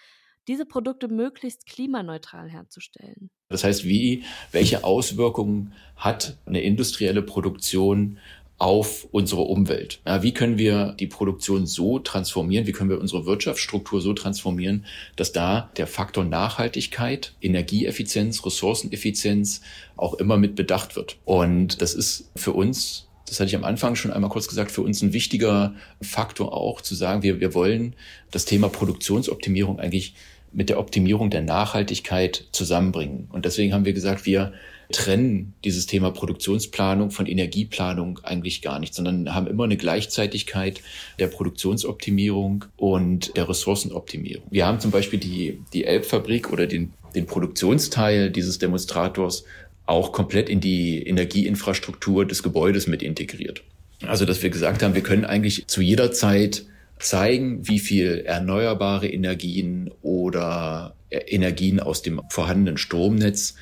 diese 0.48 0.66
Produkte 0.66 1.06
möglichst 1.06 1.64
klimaneutral 1.64 2.50
herzustellen. 2.50 3.30
Das 3.50 3.62
heißt, 3.62 3.84
wie, 3.84 4.24
welche 4.50 4.82
Auswirkungen 4.82 5.74
hat 5.94 6.38
eine 6.44 6.60
industrielle 6.60 7.22
Produktion 7.22 8.18
auf 8.60 9.08
unsere 9.10 9.40
Umwelt. 9.40 10.00
Ja, 10.06 10.22
wie 10.22 10.32
können 10.32 10.58
wir 10.58 10.94
die 11.00 11.06
Produktion 11.06 11.66
so 11.66 11.98
transformieren? 11.98 12.66
Wie 12.66 12.72
können 12.72 12.90
wir 12.90 13.00
unsere 13.00 13.24
Wirtschaftsstruktur 13.24 14.02
so 14.02 14.12
transformieren, 14.12 14.84
dass 15.16 15.32
da 15.32 15.70
der 15.78 15.86
Faktor 15.86 16.24
Nachhaltigkeit, 16.24 17.32
Energieeffizienz, 17.40 18.44
Ressourceneffizienz 18.44 19.62
auch 19.96 20.14
immer 20.14 20.36
mit 20.36 20.56
bedacht 20.56 20.94
wird? 20.94 21.16
Und 21.24 21.80
das 21.80 21.94
ist 21.94 22.30
für 22.36 22.52
uns 22.52 23.06
das 23.26 23.38
hatte 23.38 23.48
ich 23.48 23.54
am 23.54 23.62
Anfang 23.62 23.94
schon 23.94 24.12
einmal 24.12 24.28
kurz 24.28 24.48
gesagt, 24.48 24.72
für 24.72 24.82
uns 24.82 25.02
ein 25.02 25.12
wichtiger 25.12 25.72
Faktor 26.02 26.52
auch 26.52 26.80
zu 26.80 26.96
sagen, 26.96 27.22
wir, 27.22 27.38
wir 27.38 27.54
wollen 27.54 27.94
das 28.32 28.44
Thema 28.44 28.68
Produktionsoptimierung 28.68 29.78
eigentlich 29.78 30.14
mit 30.52 30.68
der 30.68 30.80
Optimierung 30.80 31.30
der 31.30 31.42
Nachhaltigkeit 31.42 32.48
zusammenbringen. 32.50 33.28
Und 33.30 33.44
deswegen 33.44 33.72
haben 33.72 33.84
wir 33.84 33.92
gesagt, 33.92 34.26
wir 34.26 34.52
trennen 34.90 35.54
dieses 35.64 35.86
Thema 35.86 36.10
Produktionsplanung 36.10 37.10
von 37.10 37.26
Energieplanung 37.26 38.20
eigentlich 38.22 38.62
gar 38.62 38.78
nicht, 38.78 38.94
sondern 38.94 39.34
haben 39.34 39.46
immer 39.46 39.64
eine 39.64 39.76
Gleichzeitigkeit 39.76 40.82
der 41.18 41.28
Produktionsoptimierung 41.28 42.64
und 42.76 43.36
der 43.36 43.48
Ressourcenoptimierung. 43.48 44.46
Wir 44.50 44.66
haben 44.66 44.80
zum 44.80 44.90
Beispiel 44.90 45.18
die, 45.18 45.60
die 45.72 45.84
Elbfabrik 45.84 46.52
oder 46.52 46.66
den, 46.66 46.92
den 47.14 47.26
Produktionsteil 47.26 48.30
dieses 48.30 48.58
Demonstrators 48.58 49.44
auch 49.86 50.12
komplett 50.12 50.48
in 50.48 50.60
die 50.60 51.02
Energieinfrastruktur 51.02 52.24
des 52.24 52.42
Gebäudes 52.42 52.86
mit 52.86 53.02
integriert. 53.02 53.62
Also, 54.06 54.24
dass 54.24 54.42
wir 54.42 54.50
gesagt 54.50 54.82
haben, 54.82 54.94
wir 54.94 55.02
können 55.02 55.24
eigentlich 55.24 55.66
zu 55.66 55.82
jeder 55.82 56.12
Zeit 56.12 56.64
zeigen, 57.00 57.66
wie 57.66 57.78
viel 57.78 58.18
erneuerbare 58.26 59.08
Energien 59.08 59.90
oder 60.02 60.96
Energien 61.10 61.80
aus 61.80 62.02
dem 62.02 62.22
vorhandenen 62.30 62.76
Stromnetz 62.76 63.56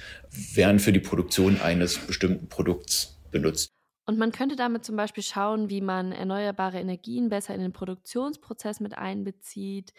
werden 0.54 0.78
für 0.78 0.92
die 0.92 1.00
Produktion 1.00 1.60
eines 1.60 1.98
bestimmten 1.98 2.48
Produkts 2.48 3.18
benutzt. 3.30 3.68
Und 4.06 4.18
man 4.18 4.32
könnte 4.32 4.56
damit 4.56 4.84
zum 4.84 4.96
Beispiel 4.96 5.22
schauen, 5.22 5.68
wie 5.68 5.82
man 5.82 6.12
erneuerbare 6.12 6.80
Energien 6.80 7.28
besser 7.28 7.54
in 7.54 7.60
den 7.60 7.72
Produktionsprozess 7.72 8.80
mit 8.80 8.96
einbezieht. 8.96 9.92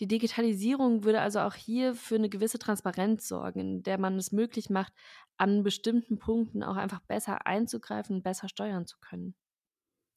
Die 0.00 0.08
Digitalisierung 0.08 1.04
würde 1.04 1.20
also 1.20 1.40
auch 1.40 1.54
hier 1.54 1.94
für 1.94 2.14
eine 2.14 2.30
gewisse 2.30 2.58
Transparenz 2.58 3.28
sorgen, 3.28 3.60
in 3.60 3.82
der 3.82 3.98
man 3.98 4.16
es 4.16 4.32
möglich 4.32 4.70
macht, 4.70 4.94
an 5.36 5.62
bestimmten 5.62 6.18
Punkten 6.18 6.62
auch 6.62 6.76
einfach 6.76 7.00
besser 7.00 7.46
einzugreifen 7.46 8.16
und 8.16 8.22
besser 8.22 8.48
steuern 8.48 8.86
zu 8.86 8.96
können. 8.98 9.34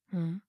Hm. 0.08 0.40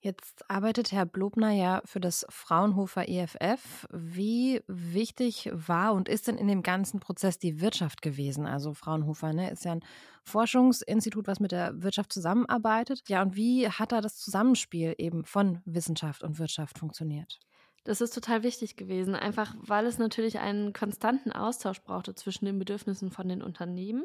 Jetzt 0.00 0.48
arbeitet 0.48 0.92
Herr 0.92 1.06
Blobner 1.06 1.50
ja 1.50 1.82
für 1.84 1.98
das 1.98 2.24
Fraunhofer 2.28 3.08
EFF. 3.08 3.88
Wie 3.90 4.62
wichtig 4.68 5.50
war 5.52 5.92
und 5.92 6.08
ist 6.08 6.28
denn 6.28 6.38
in 6.38 6.46
dem 6.46 6.62
ganzen 6.62 7.00
Prozess 7.00 7.40
die 7.40 7.60
Wirtschaft 7.60 8.00
gewesen? 8.00 8.46
Also 8.46 8.74
Fraunhofer 8.74 9.32
ne, 9.32 9.50
ist 9.50 9.64
ja 9.64 9.72
ein 9.72 9.84
Forschungsinstitut, 10.22 11.26
was 11.26 11.40
mit 11.40 11.50
der 11.50 11.82
Wirtschaft 11.82 12.12
zusammenarbeitet. 12.12 13.02
Ja, 13.08 13.22
und 13.22 13.34
wie 13.34 13.68
hat 13.68 13.90
da 13.90 14.00
das 14.00 14.16
Zusammenspiel 14.18 14.94
eben 14.98 15.24
von 15.24 15.62
Wissenschaft 15.64 16.22
und 16.22 16.38
Wirtschaft 16.38 16.78
funktioniert? 16.78 17.40
Das 17.82 18.00
ist 18.00 18.14
total 18.14 18.44
wichtig 18.44 18.76
gewesen, 18.76 19.16
einfach 19.16 19.56
weil 19.58 19.84
es 19.86 19.98
natürlich 19.98 20.38
einen 20.38 20.72
konstanten 20.72 21.32
Austausch 21.32 21.82
brauchte 21.82 22.14
zwischen 22.14 22.44
den 22.44 22.60
Bedürfnissen 22.60 23.10
von 23.10 23.28
den 23.28 23.42
Unternehmen 23.42 24.04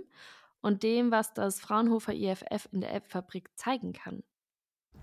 und 0.61 0.81
dem, 0.81 1.11
was 1.11 1.35
das 1.35 1.59
Fraunhofer 1.59 2.13
IFF 2.13 2.67
in 2.71 2.81
der 2.81 2.95
App-Fabrik 2.95 3.51
zeigen 3.55 3.93
kann 3.93 4.23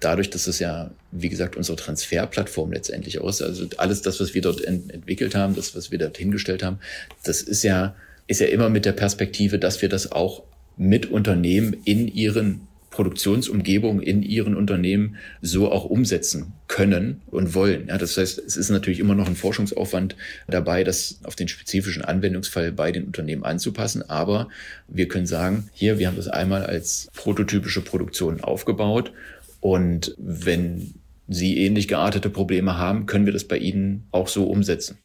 dadurch, 0.01 0.31
dass 0.31 0.47
es 0.47 0.59
ja, 0.59 0.91
wie 1.13 1.29
gesagt, 1.29 1.57
unsere 1.57 1.77
Transferplattform 1.77 2.73
letztendlich 2.73 3.21
aus, 3.21 3.43
also 3.43 3.67
alles 3.77 4.03
das, 4.03 4.21
was 4.21 4.35
wir 4.35 4.43
dort 4.43 4.63
ent 4.65 4.93
entwickelt 4.93 5.35
haben, 5.35 5.55
das, 5.55 5.75
was 5.77 5.91
wir 5.91 5.99
dort 5.99 6.17
hingestellt 6.17 6.63
haben, 6.63 6.79
das 7.23 7.43
ist 7.43 7.63
ja, 7.63 7.95
ist 8.27 8.41
ja 8.41 8.47
immer 8.47 8.69
mit 8.69 8.85
der 8.85 8.93
Perspektive, 8.93 9.59
dass 9.59 9.83
wir 9.83 9.89
das 9.89 10.11
auch 10.13 10.43
mit 10.77 11.07
Unternehmen 11.07 11.77
in 11.85 12.09
ihren 12.09 12.69
Produktionsumgebung 12.91 14.03
in 14.03 14.23
ihren 14.23 14.57
Unternehmen 14.57 15.17
so 15.41 15.71
auch 15.71 15.85
umsetzen 15.85 16.53
können 16.67 17.23
und 17.29 17.55
wollen. 17.55 17.87
Ja, 17.89 17.99
das 17.99 18.17
heißt, 18.17 18.39
es 18.39 18.57
ist 18.57 18.69
natürlich 18.69 18.99
immer 18.99 19.15
noch 19.15 19.29
ein 19.29 19.37
Forschungsaufwand 19.37 20.17
dabei, 20.49 20.85
das 20.85 21.21
auf 21.23 21.37
den 21.37 21.49
spezifischen 21.49 22.05
Anwendungsfall 22.05 22.73
bei 22.73 22.91
den 22.91 23.05
Unternehmen 23.05 23.45
anzupassen. 23.45 24.09
Aber 24.11 24.49
wir 24.89 25.09
können 25.09 25.27
sagen, 25.27 25.71
hier, 25.73 25.99
wir 25.99 26.09
haben 26.09 26.17
das 26.17 26.29
einmal 26.29 26.67
als 26.67 27.09
prototypische 27.15 27.81
Produktion 27.81 28.41
aufgebaut 28.43 29.13
und 29.61 30.15
wenn 30.19 31.01
Sie 31.29 31.59
ähnlich 31.59 31.87
geartete 31.87 32.29
Probleme 32.29 32.77
haben, 32.77 33.07
können 33.07 33.25
wir 33.25 33.33
das 33.33 33.47
bei 33.47 33.57
Ihnen 33.57 34.09
auch 34.11 34.27
so 34.27 34.45
umsetzen. 34.45 34.99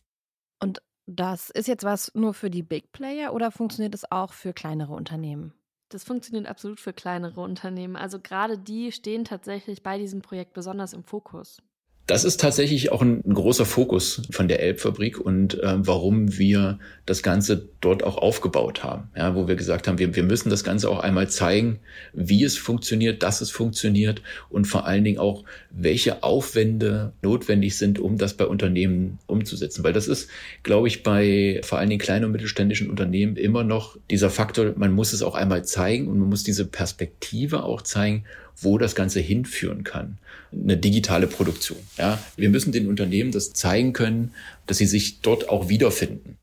Und 0.59 0.81
das 1.05 1.51
ist 1.51 1.67
jetzt 1.67 1.83
was 1.83 2.11
nur 2.15 2.33
für 2.33 2.49
die 2.49 2.63
Big 2.63 2.91
Player 2.91 3.33
oder 3.33 3.51
funktioniert 3.51 3.93
es 3.93 4.11
auch 4.11 4.33
für 4.33 4.53
kleinere 4.53 4.93
Unternehmen? 4.93 5.53
Das 5.89 6.03
funktioniert 6.03 6.47
absolut 6.47 6.79
für 6.79 6.93
kleinere 6.93 7.41
Unternehmen. 7.41 7.95
Also 7.95 8.19
gerade 8.19 8.57
die 8.57 8.91
stehen 8.91 9.23
tatsächlich 9.23 9.83
bei 9.83 9.99
diesem 9.99 10.21
Projekt 10.21 10.53
besonders 10.53 10.93
im 10.93 11.03
Fokus. 11.03 11.61
Das 12.07 12.23
ist 12.23 12.39
tatsächlich 12.39 12.91
auch 12.91 13.01
ein, 13.01 13.23
ein 13.25 13.33
großer 13.33 13.65
Fokus 13.65 14.21
von 14.29 14.47
der 14.47 14.61
Elbfabrik 14.61 15.19
und 15.19 15.59
äh, 15.59 15.73
warum 15.77 16.37
wir 16.37 16.77
das 17.07 17.23
Ganze 17.23 17.67
dort 17.81 18.03
auch 18.03 18.17
aufgebaut 18.17 18.83
haben. 18.83 19.09
Ja, 19.17 19.33
wo 19.35 19.47
wir 19.47 19.55
gesagt 19.55 19.87
haben, 19.87 19.97
wir, 19.97 20.15
wir 20.15 20.21
müssen 20.21 20.51
das 20.51 20.63
Ganze 20.63 20.89
auch 20.89 20.99
einmal 20.99 21.29
zeigen, 21.29 21.79
wie 22.13 22.43
es 22.43 22.57
funktioniert, 22.57 23.23
dass 23.23 23.41
es 23.41 23.49
funktioniert 23.49 24.21
und 24.49 24.65
vor 24.65 24.85
allen 24.85 25.03
Dingen 25.03 25.17
auch, 25.17 25.45
welche 25.71 26.21
Aufwände 26.21 27.13
notwendig 27.23 27.75
sind, 27.75 27.97
um 27.99 28.19
das 28.19 28.35
bei 28.35 28.45
Unternehmen 28.45 29.17
umzusetzen. 29.25 29.83
Weil 29.83 29.93
das 29.93 30.07
ist, 30.07 30.29
glaube 30.61 30.87
ich, 30.87 31.01
bei 31.01 31.59
vor 31.63 31.79
allen 31.79 31.89
Dingen 31.89 31.99
kleinen 31.99 32.25
und 32.25 32.31
mittelständischen 32.31 32.89
Unternehmen 32.89 33.35
immer 33.35 33.63
noch 33.63 33.97
dieser 34.11 34.29
Faktor, 34.29 34.73
man 34.75 34.93
muss 34.93 35.11
es 35.11 35.23
auch 35.23 35.33
einmal 35.33 35.65
zeigen 35.65 36.07
und 36.07 36.19
man 36.19 36.29
muss 36.29 36.43
diese 36.43 36.65
Perspektive 36.65 37.63
auch 37.63 37.81
zeigen, 37.81 38.25
wo 38.57 38.77
das 38.77 38.95
Ganze 38.95 39.19
hinführen 39.19 39.83
kann. 39.83 40.17
Eine 40.51 40.77
digitale 40.77 41.27
Produktion. 41.27 41.79
Ja, 41.97 42.19
wir 42.35 42.49
müssen 42.49 42.71
den 42.71 42.87
Unternehmen 42.87 43.31
das 43.31 43.53
zeigen 43.53 43.93
können, 43.93 44.33
dass 44.65 44.77
sie 44.77 44.85
sich 44.85 45.21
dort 45.21 45.49
auch 45.49 45.69
wiederfinden. 45.69 46.37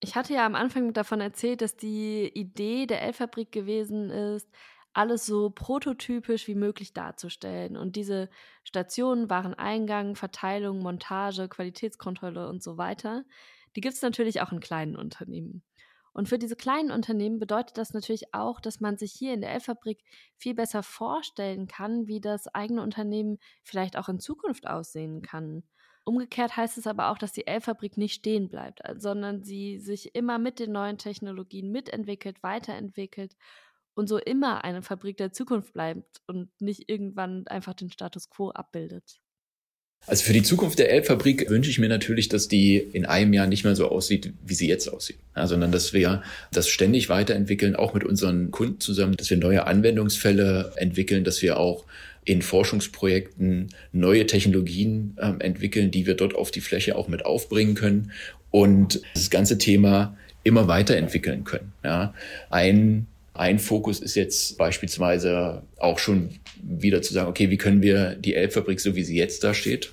Ich 0.00 0.16
hatte 0.16 0.34
ja 0.34 0.44
am 0.44 0.54
Anfang 0.54 0.92
davon 0.92 1.20
erzählt, 1.20 1.62
dass 1.62 1.76
die 1.76 2.30
Idee 2.34 2.86
der 2.86 3.02
L-Fabrik 3.02 3.52
gewesen 3.52 4.10
ist, 4.10 4.48
alles 4.92 5.26
so 5.26 5.50
prototypisch 5.50 6.46
wie 6.46 6.54
möglich 6.54 6.92
darzustellen. 6.92 7.76
Und 7.76 7.96
diese 7.96 8.28
Stationen 8.62 9.28
waren 9.28 9.54
Eingang, 9.54 10.14
Verteilung, 10.14 10.78
Montage, 10.78 11.48
Qualitätskontrolle 11.48 12.48
und 12.48 12.62
so 12.62 12.78
weiter. 12.78 13.24
Die 13.76 13.80
gibt 13.80 13.94
es 13.94 14.02
natürlich 14.02 14.40
auch 14.40 14.52
in 14.52 14.60
kleinen 14.60 14.94
Unternehmen. 14.94 15.62
Und 16.14 16.28
für 16.28 16.38
diese 16.38 16.56
kleinen 16.56 16.92
Unternehmen 16.92 17.38
bedeutet 17.40 17.76
das 17.76 17.92
natürlich 17.92 18.32
auch, 18.32 18.60
dass 18.60 18.80
man 18.80 18.96
sich 18.96 19.12
hier 19.12 19.34
in 19.34 19.40
der 19.40 19.52
L-Fabrik 19.52 20.02
viel 20.36 20.54
besser 20.54 20.82
vorstellen 20.82 21.66
kann, 21.66 22.06
wie 22.06 22.20
das 22.20 22.46
eigene 22.48 22.82
Unternehmen 22.82 23.38
vielleicht 23.64 23.98
auch 23.98 24.08
in 24.08 24.20
Zukunft 24.20 24.66
aussehen 24.66 25.22
kann. 25.22 25.64
Umgekehrt 26.04 26.56
heißt 26.56 26.78
es 26.78 26.86
aber 26.86 27.10
auch, 27.10 27.18
dass 27.18 27.32
die 27.32 27.46
L-Fabrik 27.46 27.96
nicht 27.96 28.14
stehen 28.14 28.48
bleibt, 28.48 28.80
sondern 28.96 29.42
sie 29.42 29.78
sich 29.78 30.14
immer 30.14 30.38
mit 30.38 30.60
den 30.60 30.70
neuen 30.72 30.98
Technologien 30.98 31.72
mitentwickelt, 31.72 32.42
weiterentwickelt 32.42 33.34
und 33.94 34.08
so 34.08 34.18
immer 34.18 34.64
eine 34.64 34.82
Fabrik 34.82 35.16
der 35.16 35.32
Zukunft 35.32 35.72
bleibt 35.72 36.22
und 36.26 36.50
nicht 36.60 36.88
irgendwann 36.90 37.46
einfach 37.48 37.74
den 37.74 37.90
Status 37.90 38.30
quo 38.30 38.50
abbildet. 38.50 39.20
Also 40.06 40.24
für 40.24 40.32
die 40.32 40.42
Zukunft 40.42 40.78
der 40.78 40.90
Elbfabrik 40.90 41.48
wünsche 41.48 41.70
ich 41.70 41.78
mir 41.78 41.88
natürlich, 41.88 42.28
dass 42.28 42.48
die 42.48 42.76
in 42.76 43.06
einem 43.06 43.32
Jahr 43.32 43.46
nicht 43.46 43.64
mehr 43.64 43.74
so 43.74 43.88
aussieht, 43.88 44.32
wie 44.44 44.54
sie 44.54 44.68
jetzt 44.68 44.88
aussieht, 44.88 45.16
ja, 45.34 45.46
sondern 45.46 45.72
dass 45.72 45.92
wir 45.92 46.22
das 46.52 46.68
ständig 46.68 47.08
weiterentwickeln, 47.08 47.74
auch 47.74 47.94
mit 47.94 48.04
unseren 48.04 48.50
Kunden 48.50 48.80
zusammen, 48.80 49.16
dass 49.16 49.30
wir 49.30 49.38
neue 49.38 49.66
Anwendungsfälle 49.66 50.72
entwickeln, 50.76 51.24
dass 51.24 51.40
wir 51.40 51.58
auch 51.58 51.84
in 52.24 52.42
Forschungsprojekten 52.42 53.68
neue 53.92 54.26
Technologien 54.26 55.16
äh, 55.18 55.32
entwickeln, 55.44 55.90
die 55.90 56.06
wir 56.06 56.14
dort 56.14 56.34
auf 56.34 56.50
die 56.50 56.60
Fläche 56.60 56.96
auch 56.96 57.08
mit 57.08 57.24
aufbringen 57.24 57.74
können 57.74 58.12
und 58.50 59.00
das 59.14 59.30
ganze 59.30 59.58
Thema 59.58 60.16
immer 60.42 60.68
weiterentwickeln 60.68 61.44
können. 61.44 61.72
Ja. 61.82 62.14
Ein 62.50 63.06
ein 63.34 63.58
Fokus 63.58 64.00
ist 64.00 64.14
jetzt 64.14 64.56
beispielsweise 64.58 65.62
auch 65.78 65.98
schon 65.98 66.30
wieder 66.62 67.02
zu 67.02 67.12
sagen, 67.12 67.28
okay, 67.28 67.50
wie 67.50 67.58
können 67.58 67.82
wir 67.82 68.14
die 68.14 68.34
Elbfabrik, 68.34 68.80
so 68.80 68.94
wie 68.96 69.02
sie 69.02 69.16
jetzt 69.16 69.44
da 69.44 69.54
steht, 69.54 69.92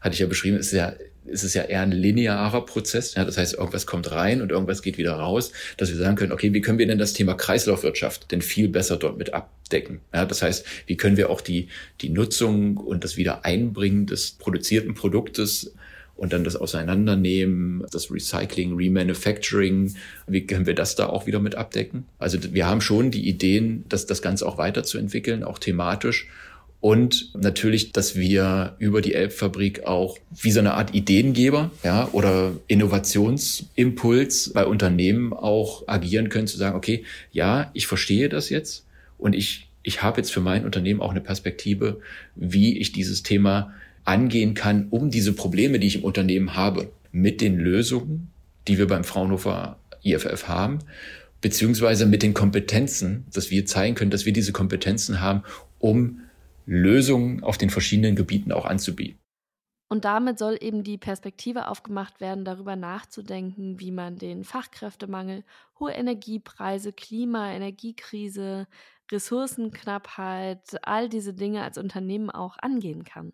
hatte 0.00 0.14
ich 0.14 0.20
ja 0.20 0.26
beschrieben, 0.26 0.56
ist 0.56 0.72
ja 0.72 0.94
ist 1.28 1.44
es 1.44 1.54
ja 1.54 1.62
eher 1.62 1.82
ein 1.82 1.92
linearer 1.92 2.64
Prozess. 2.64 3.14
Ja, 3.14 3.24
das 3.24 3.36
heißt, 3.36 3.54
irgendwas 3.54 3.86
kommt 3.86 4.10
rein 4.10 4.40
und 4.40 4.50
irgendwas 4.50 4.82
geht 4.82 4.98
wieder 4.98 5.12
raus, 5.12 5.52
dass 5.76 5.90
wir 5.90 5.96
sagen 5.96 6.16
können, 6.16 6.32
okay, 6.32 6.52
wie 6.52 6.60
können 6.60 6.78
wir 6.78 6.86
denn 6.86 6.98
das 6.98 7.12
Thema 7.12 7.34
Kreislaufwirtschaft 7.34 8.30
denn 8.32 8.42
viel 8.42 8.68
besser 8.68 8.96
dort 8.96 9.18
mit 9.18 9.34
abdecken? 9.34 10.00
Ja, 10.12 10.24
das 10.24 10.42
heißt, 10.42 10.64
wie 10.86 10.96
können 10.96 11.16
wir 11.16 11.30
auch 11.30 11.40
die, 11.40 11.68
die 12.00 12.08
Nutzung 12.08 12.76
und 12.78 13.04
das 13.04 13.16
Wiedereinbringen 13.16 14.06
des 14.06 14.32
produzierten 14.32 14.94
Produktes 14.94 15.74
und 16.18 16.32
dann 16.32 16.42
das 16.42 16.56
Auseinandernehmen, 16.56 17.84
das 17.92 18.10
Recycling, 18.10 18.74
Remanufacturing, 18.74 19.94
wie 20.26 20.46
können 20.46 20.66
wir 20.66 20.74
das 20.74 20.96
da 20.96 21.06
auch 21.06 21.26
wieder 21.26 21.38
mit 21.38 21.54
abdecken? 21.54 22.06
Also 22.18 22.38
wir 22.52 22.66
haben 22.66 22.80
schon 22.80 23.12
die 23.12 23.28
Ideen, 23.28 23.84
dass 23.88 24.04
das 24.04 24.20
Ganze 24.20 24.46
auch 24.46 24.58
weiterzuentwickeln, 24.58 25.44
auch 25.44 25.60
thematisch. 25.60 26.26
Und 26.80 27.34
natürlich, 27.36 27.92
dass 27.92 28.16
wir 28.16 28.74
über 28.80 29.00
die 29.00 29.14
Elbfabrik 29.14 29.84
auch 29.84 30.18
wie 30.42 30.50
so 30.50 30.58
eine 30.58 30.74
Art 30.74 30.92
Ideengeber 30.92 31.70
ja, 31.84 32.08
oder 32.10 32.52
Innovationsimpuls 32.66 34.52
bei 34.52 34.66
Unternehmen 34.66 35.32
auch 35.32 35.86
agieren 35.86 36.30
können, 36.30 36.48
zu 36.48 36.56
sagen, 36.56 36.76
okay, 36.76 37.04
ja, 37.30 37.70
ich 37.74 37.86
verstehe 37.86 38.28
das 38.28 38.50
jetzt 38.50 38.84
und 39.18 39.36
ich, 39.36 39.68
ich 39.84 40.02
habe 40.02 40.20
jetzt 40.20 40.32
für 40.32 40.40
mein 40.40 40.64
Unternehmen 40.64 41.00
auch 41.00 41.10
eine 41.10 41.20
Perspektive, 41.20 42.00
wie 42.34 42.78
ich 42.78 42.90
dieses 42.90 43.22
Thema 43.22 43.72
angehen 44.08 44.54
kann, 44.54 44.88
um 44.90 45.10
diese 45.10 45.32
Probleme, 45.32 45.78
die 45.78 45.86
ich 45.86 45.96
im 45.96 46.04
Unternehmen 46.04 46.56
habe, 46.56 46.90
mit 47.12 47.40
den 47.40 47.58
Lösungen, 47.58 48.30
die 48.66 48.78
wir 48.78 48.86
beim 48.86 49.04
Fraunhofer 49.04 49.78
IFF 50.02 50.48
haben, 50.48 50.78
beziehungsweise 51.40 52.06
mit 52.06 52.22
den 52.22 52.34
Kompetenzen, 52.34 53.26
dass 53.32 53.50
wir 53.50 53.66
zeigen 53.66 53.94
können, 53.94 54.10
dass 54.10 54.26
wir 54.26 54.32
diese 54.32 54.52
Kompetenzen 54.52 55.20
haben, 55.20 55.42
um 55.78 56.20
Lösungen 56.66 57.42
auf 57.42 57.58
den 57.58 57.70
verschiedenen 57.70 58.16
Gebieten 58.16 58.50
auch 58.50 58.64
anzubieten. 58.64 59.18
Und 59.90 60.04
damit 60.04 60.38
soll 60.38 60.58
eben 60.60 60.82
die 60.84 60.98
Perspektive 60.98 61.68
aufgemacht 61.68 62.20
werden, 62.20 62.44
darüber 62.44 62.76
nachzudenken, 62.76 63.80
wie 63.80 63.90
man 63.90 64.16
den 64.16 64.44
Fachkräftemangel, 64.44 65.44
hohe 65.80 65.92
Energiepreise, 65.92 66.92
Klima, 66.92 67.52
Energiekrise, 67.52 68.66
Ressourcenknappheit, 69.10 70.76
all 70.82 71.08
diese 71.08 71.32
Dinge 71.32 71.62
als 71.62 71.78
Unternehmen 71.78 72.28
auch 72.28 72.58
angehen 72.58 73.04
kann. 73.04 73.32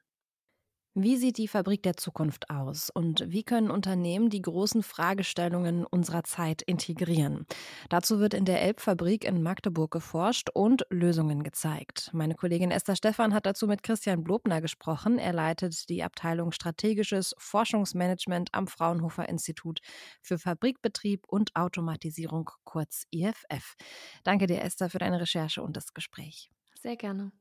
Wie 0.96 1.16
sieht 1.16 1.38
die 1.38 1.48
Fabrik 1.48 1.83
der 1.83 1.96
Zukunft 1.96 2.50
aus 2.50 2.88
und 2.88 3.24
wie 3.26 3.42
können 3.42 3.72
Unternehmen 3.72 4.30
die 4.30 4.40
großen 4.40 4.85
Fragestellungen 4.85 5.85
unserer 5.85 6.22
Zeit 6.22 6.62
integrieren? 6.62 7.46
Dazu 7.88 8.20
wird 8.20 8.33
in 8.33 8.44
der 8.44 8.62
Elbfabrik 8.62 9.24
in 9.24 9.42
Magdeburg 9.42 9.90
geforscht 9.90 10.50
und 10.54 10.87
Lösungen 10.90 11.42
gezeigt. 11.42 12.11
Meine 12.12 12.37
Kollegin 12.37 12.70
Esther 12.70 12.94
Stephan 12.94 13.35
hat 13.35 13.44
dazu 13.44 13.66
mit 13.66 13.83
Christian 13.83 14.22
Blobner 14.22 14.61
gesprochen. 14.61 15.18
Er 15.18 15.33
leitet 15.33 15.88
die 15.88 16.04
Abteilung 16.04 16.52
Strategisches 16.52 17.35
Forschungsmanagement 17.38 18.50
am 18.52 18.68
Fraunhofer 18.68 19.28
Institut 19.28 19.80
für 20.22 20.38
Fabrikbetrieb 20.38 21.26
und 21.26 21.57
Automatisierung, 21.57 22.50
kurz 22.62 23.02
IFF. 23.11 23.74
Danke 24.22 24.46
dir, 24.46 24.62
Esther, 24.62 24.90
für 24.90 24.98
deine 24.98 25.20
Recherche 25.20 25.61
und 25.61 25.76
das 25.76 25.92
Gespräch. 25.92 26.50
Sehr 26.80 26.96
gerne. 26.96 27.33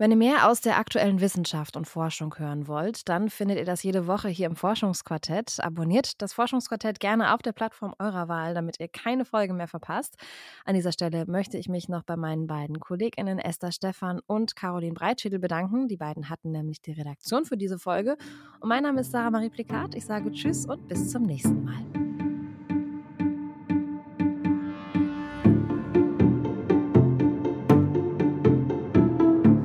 Wenn 0.00 0.12
ihr 0.12 0.16
mehr 0.16 0.48
aus 0.48 0.62
der 0.62 0.78
aktuellen 0.78 1.20
Wissenschaft 1.20 1.76
und 1.76 1.86
Forschung 1.86 2.34
hören 2.38 2.66
wollt, 2.68 3.06
dann 3.10 3.28
findet 3.28 3.58
ihr 3.58 3.66
das 3.66 3.82
jede 3.82 4.06
Woche 4.06 4.30
hier 4.30 4.46
im 4.46 4.56
Forschungsquartett. 4.56 5.58
Abonniert 5.60 6.22
das 6.22 6.32
Forschungsquartett 6.32 7.00
gerne 7.00 7.34
auf 7.34 7.42
der 7.42 7.52
Plattform 7.52 7.94
eurer 7.98 8.26
Wahl, 8.26 8.54
damit 8.54 8.80
ihr 8.80 8.88
keine 8.88 9.26
Folge 9.26 9.52
mehr 9.52 9.68
verpasst. 9.68 10.16
An 10.64 10.74
dieser 10.74 10.92
Stelle 10.92 11.26
möchte 11.26 11.58
ich 11.58 11.68
mich 11.68 11.90
noch 11.90 12.02
bei 12.02 12.16
meinen 12.16 12.46
beiden 12.46 12.80
KollegInnen 12.80 13.38
Esther 13.38 13.72
Stephan 13.72 14.20
und 14.26 14.56
Caroline 14.56 14.94
Breitschädel 14.94 15.38
bedanken. 15.38 15.86
Die 15.86 15.98
beiden 15.98 16.30
hatten 16.30 16.50
nämlich 16.50 16.80
die 16.80 16.92
Redaktion 16.92 17.44
für 17.44 17.58
diese 17.58 17.78
Folge. 17.78 18.16
Und 18.60 18.70
mein 18.70 18.84
Name 18.84 19.02
ist 19.02 19.10
Sarah 19.10 19.30
Marie 19.30 19.50
Plikat. 19.50 19.94
Ich 19.94 20.06
sage 20.06 20.32
Tschüss 20.32 20.64
und 20.64 20.88
bis 20.88 21.10
zum 21.10 21.24
nächsten 21.24 21.62
Mal. 21.62 22.09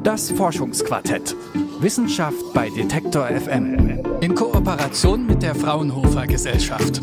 Das 0.05 0.29
Forschungsquartett. 0.29 1.35
Wissenschaft 1.79 2.53
bei 2.53 2.69
Detektor 2.69 3.25
FM. 3.25 4.03
In 4.21 4.35
Kooperation 4.35 5.25
mit 5.25 5.41
der 5.41 5.55
Fraunhofer 5.55 6.27
Gesellschaft. 6.27 7.01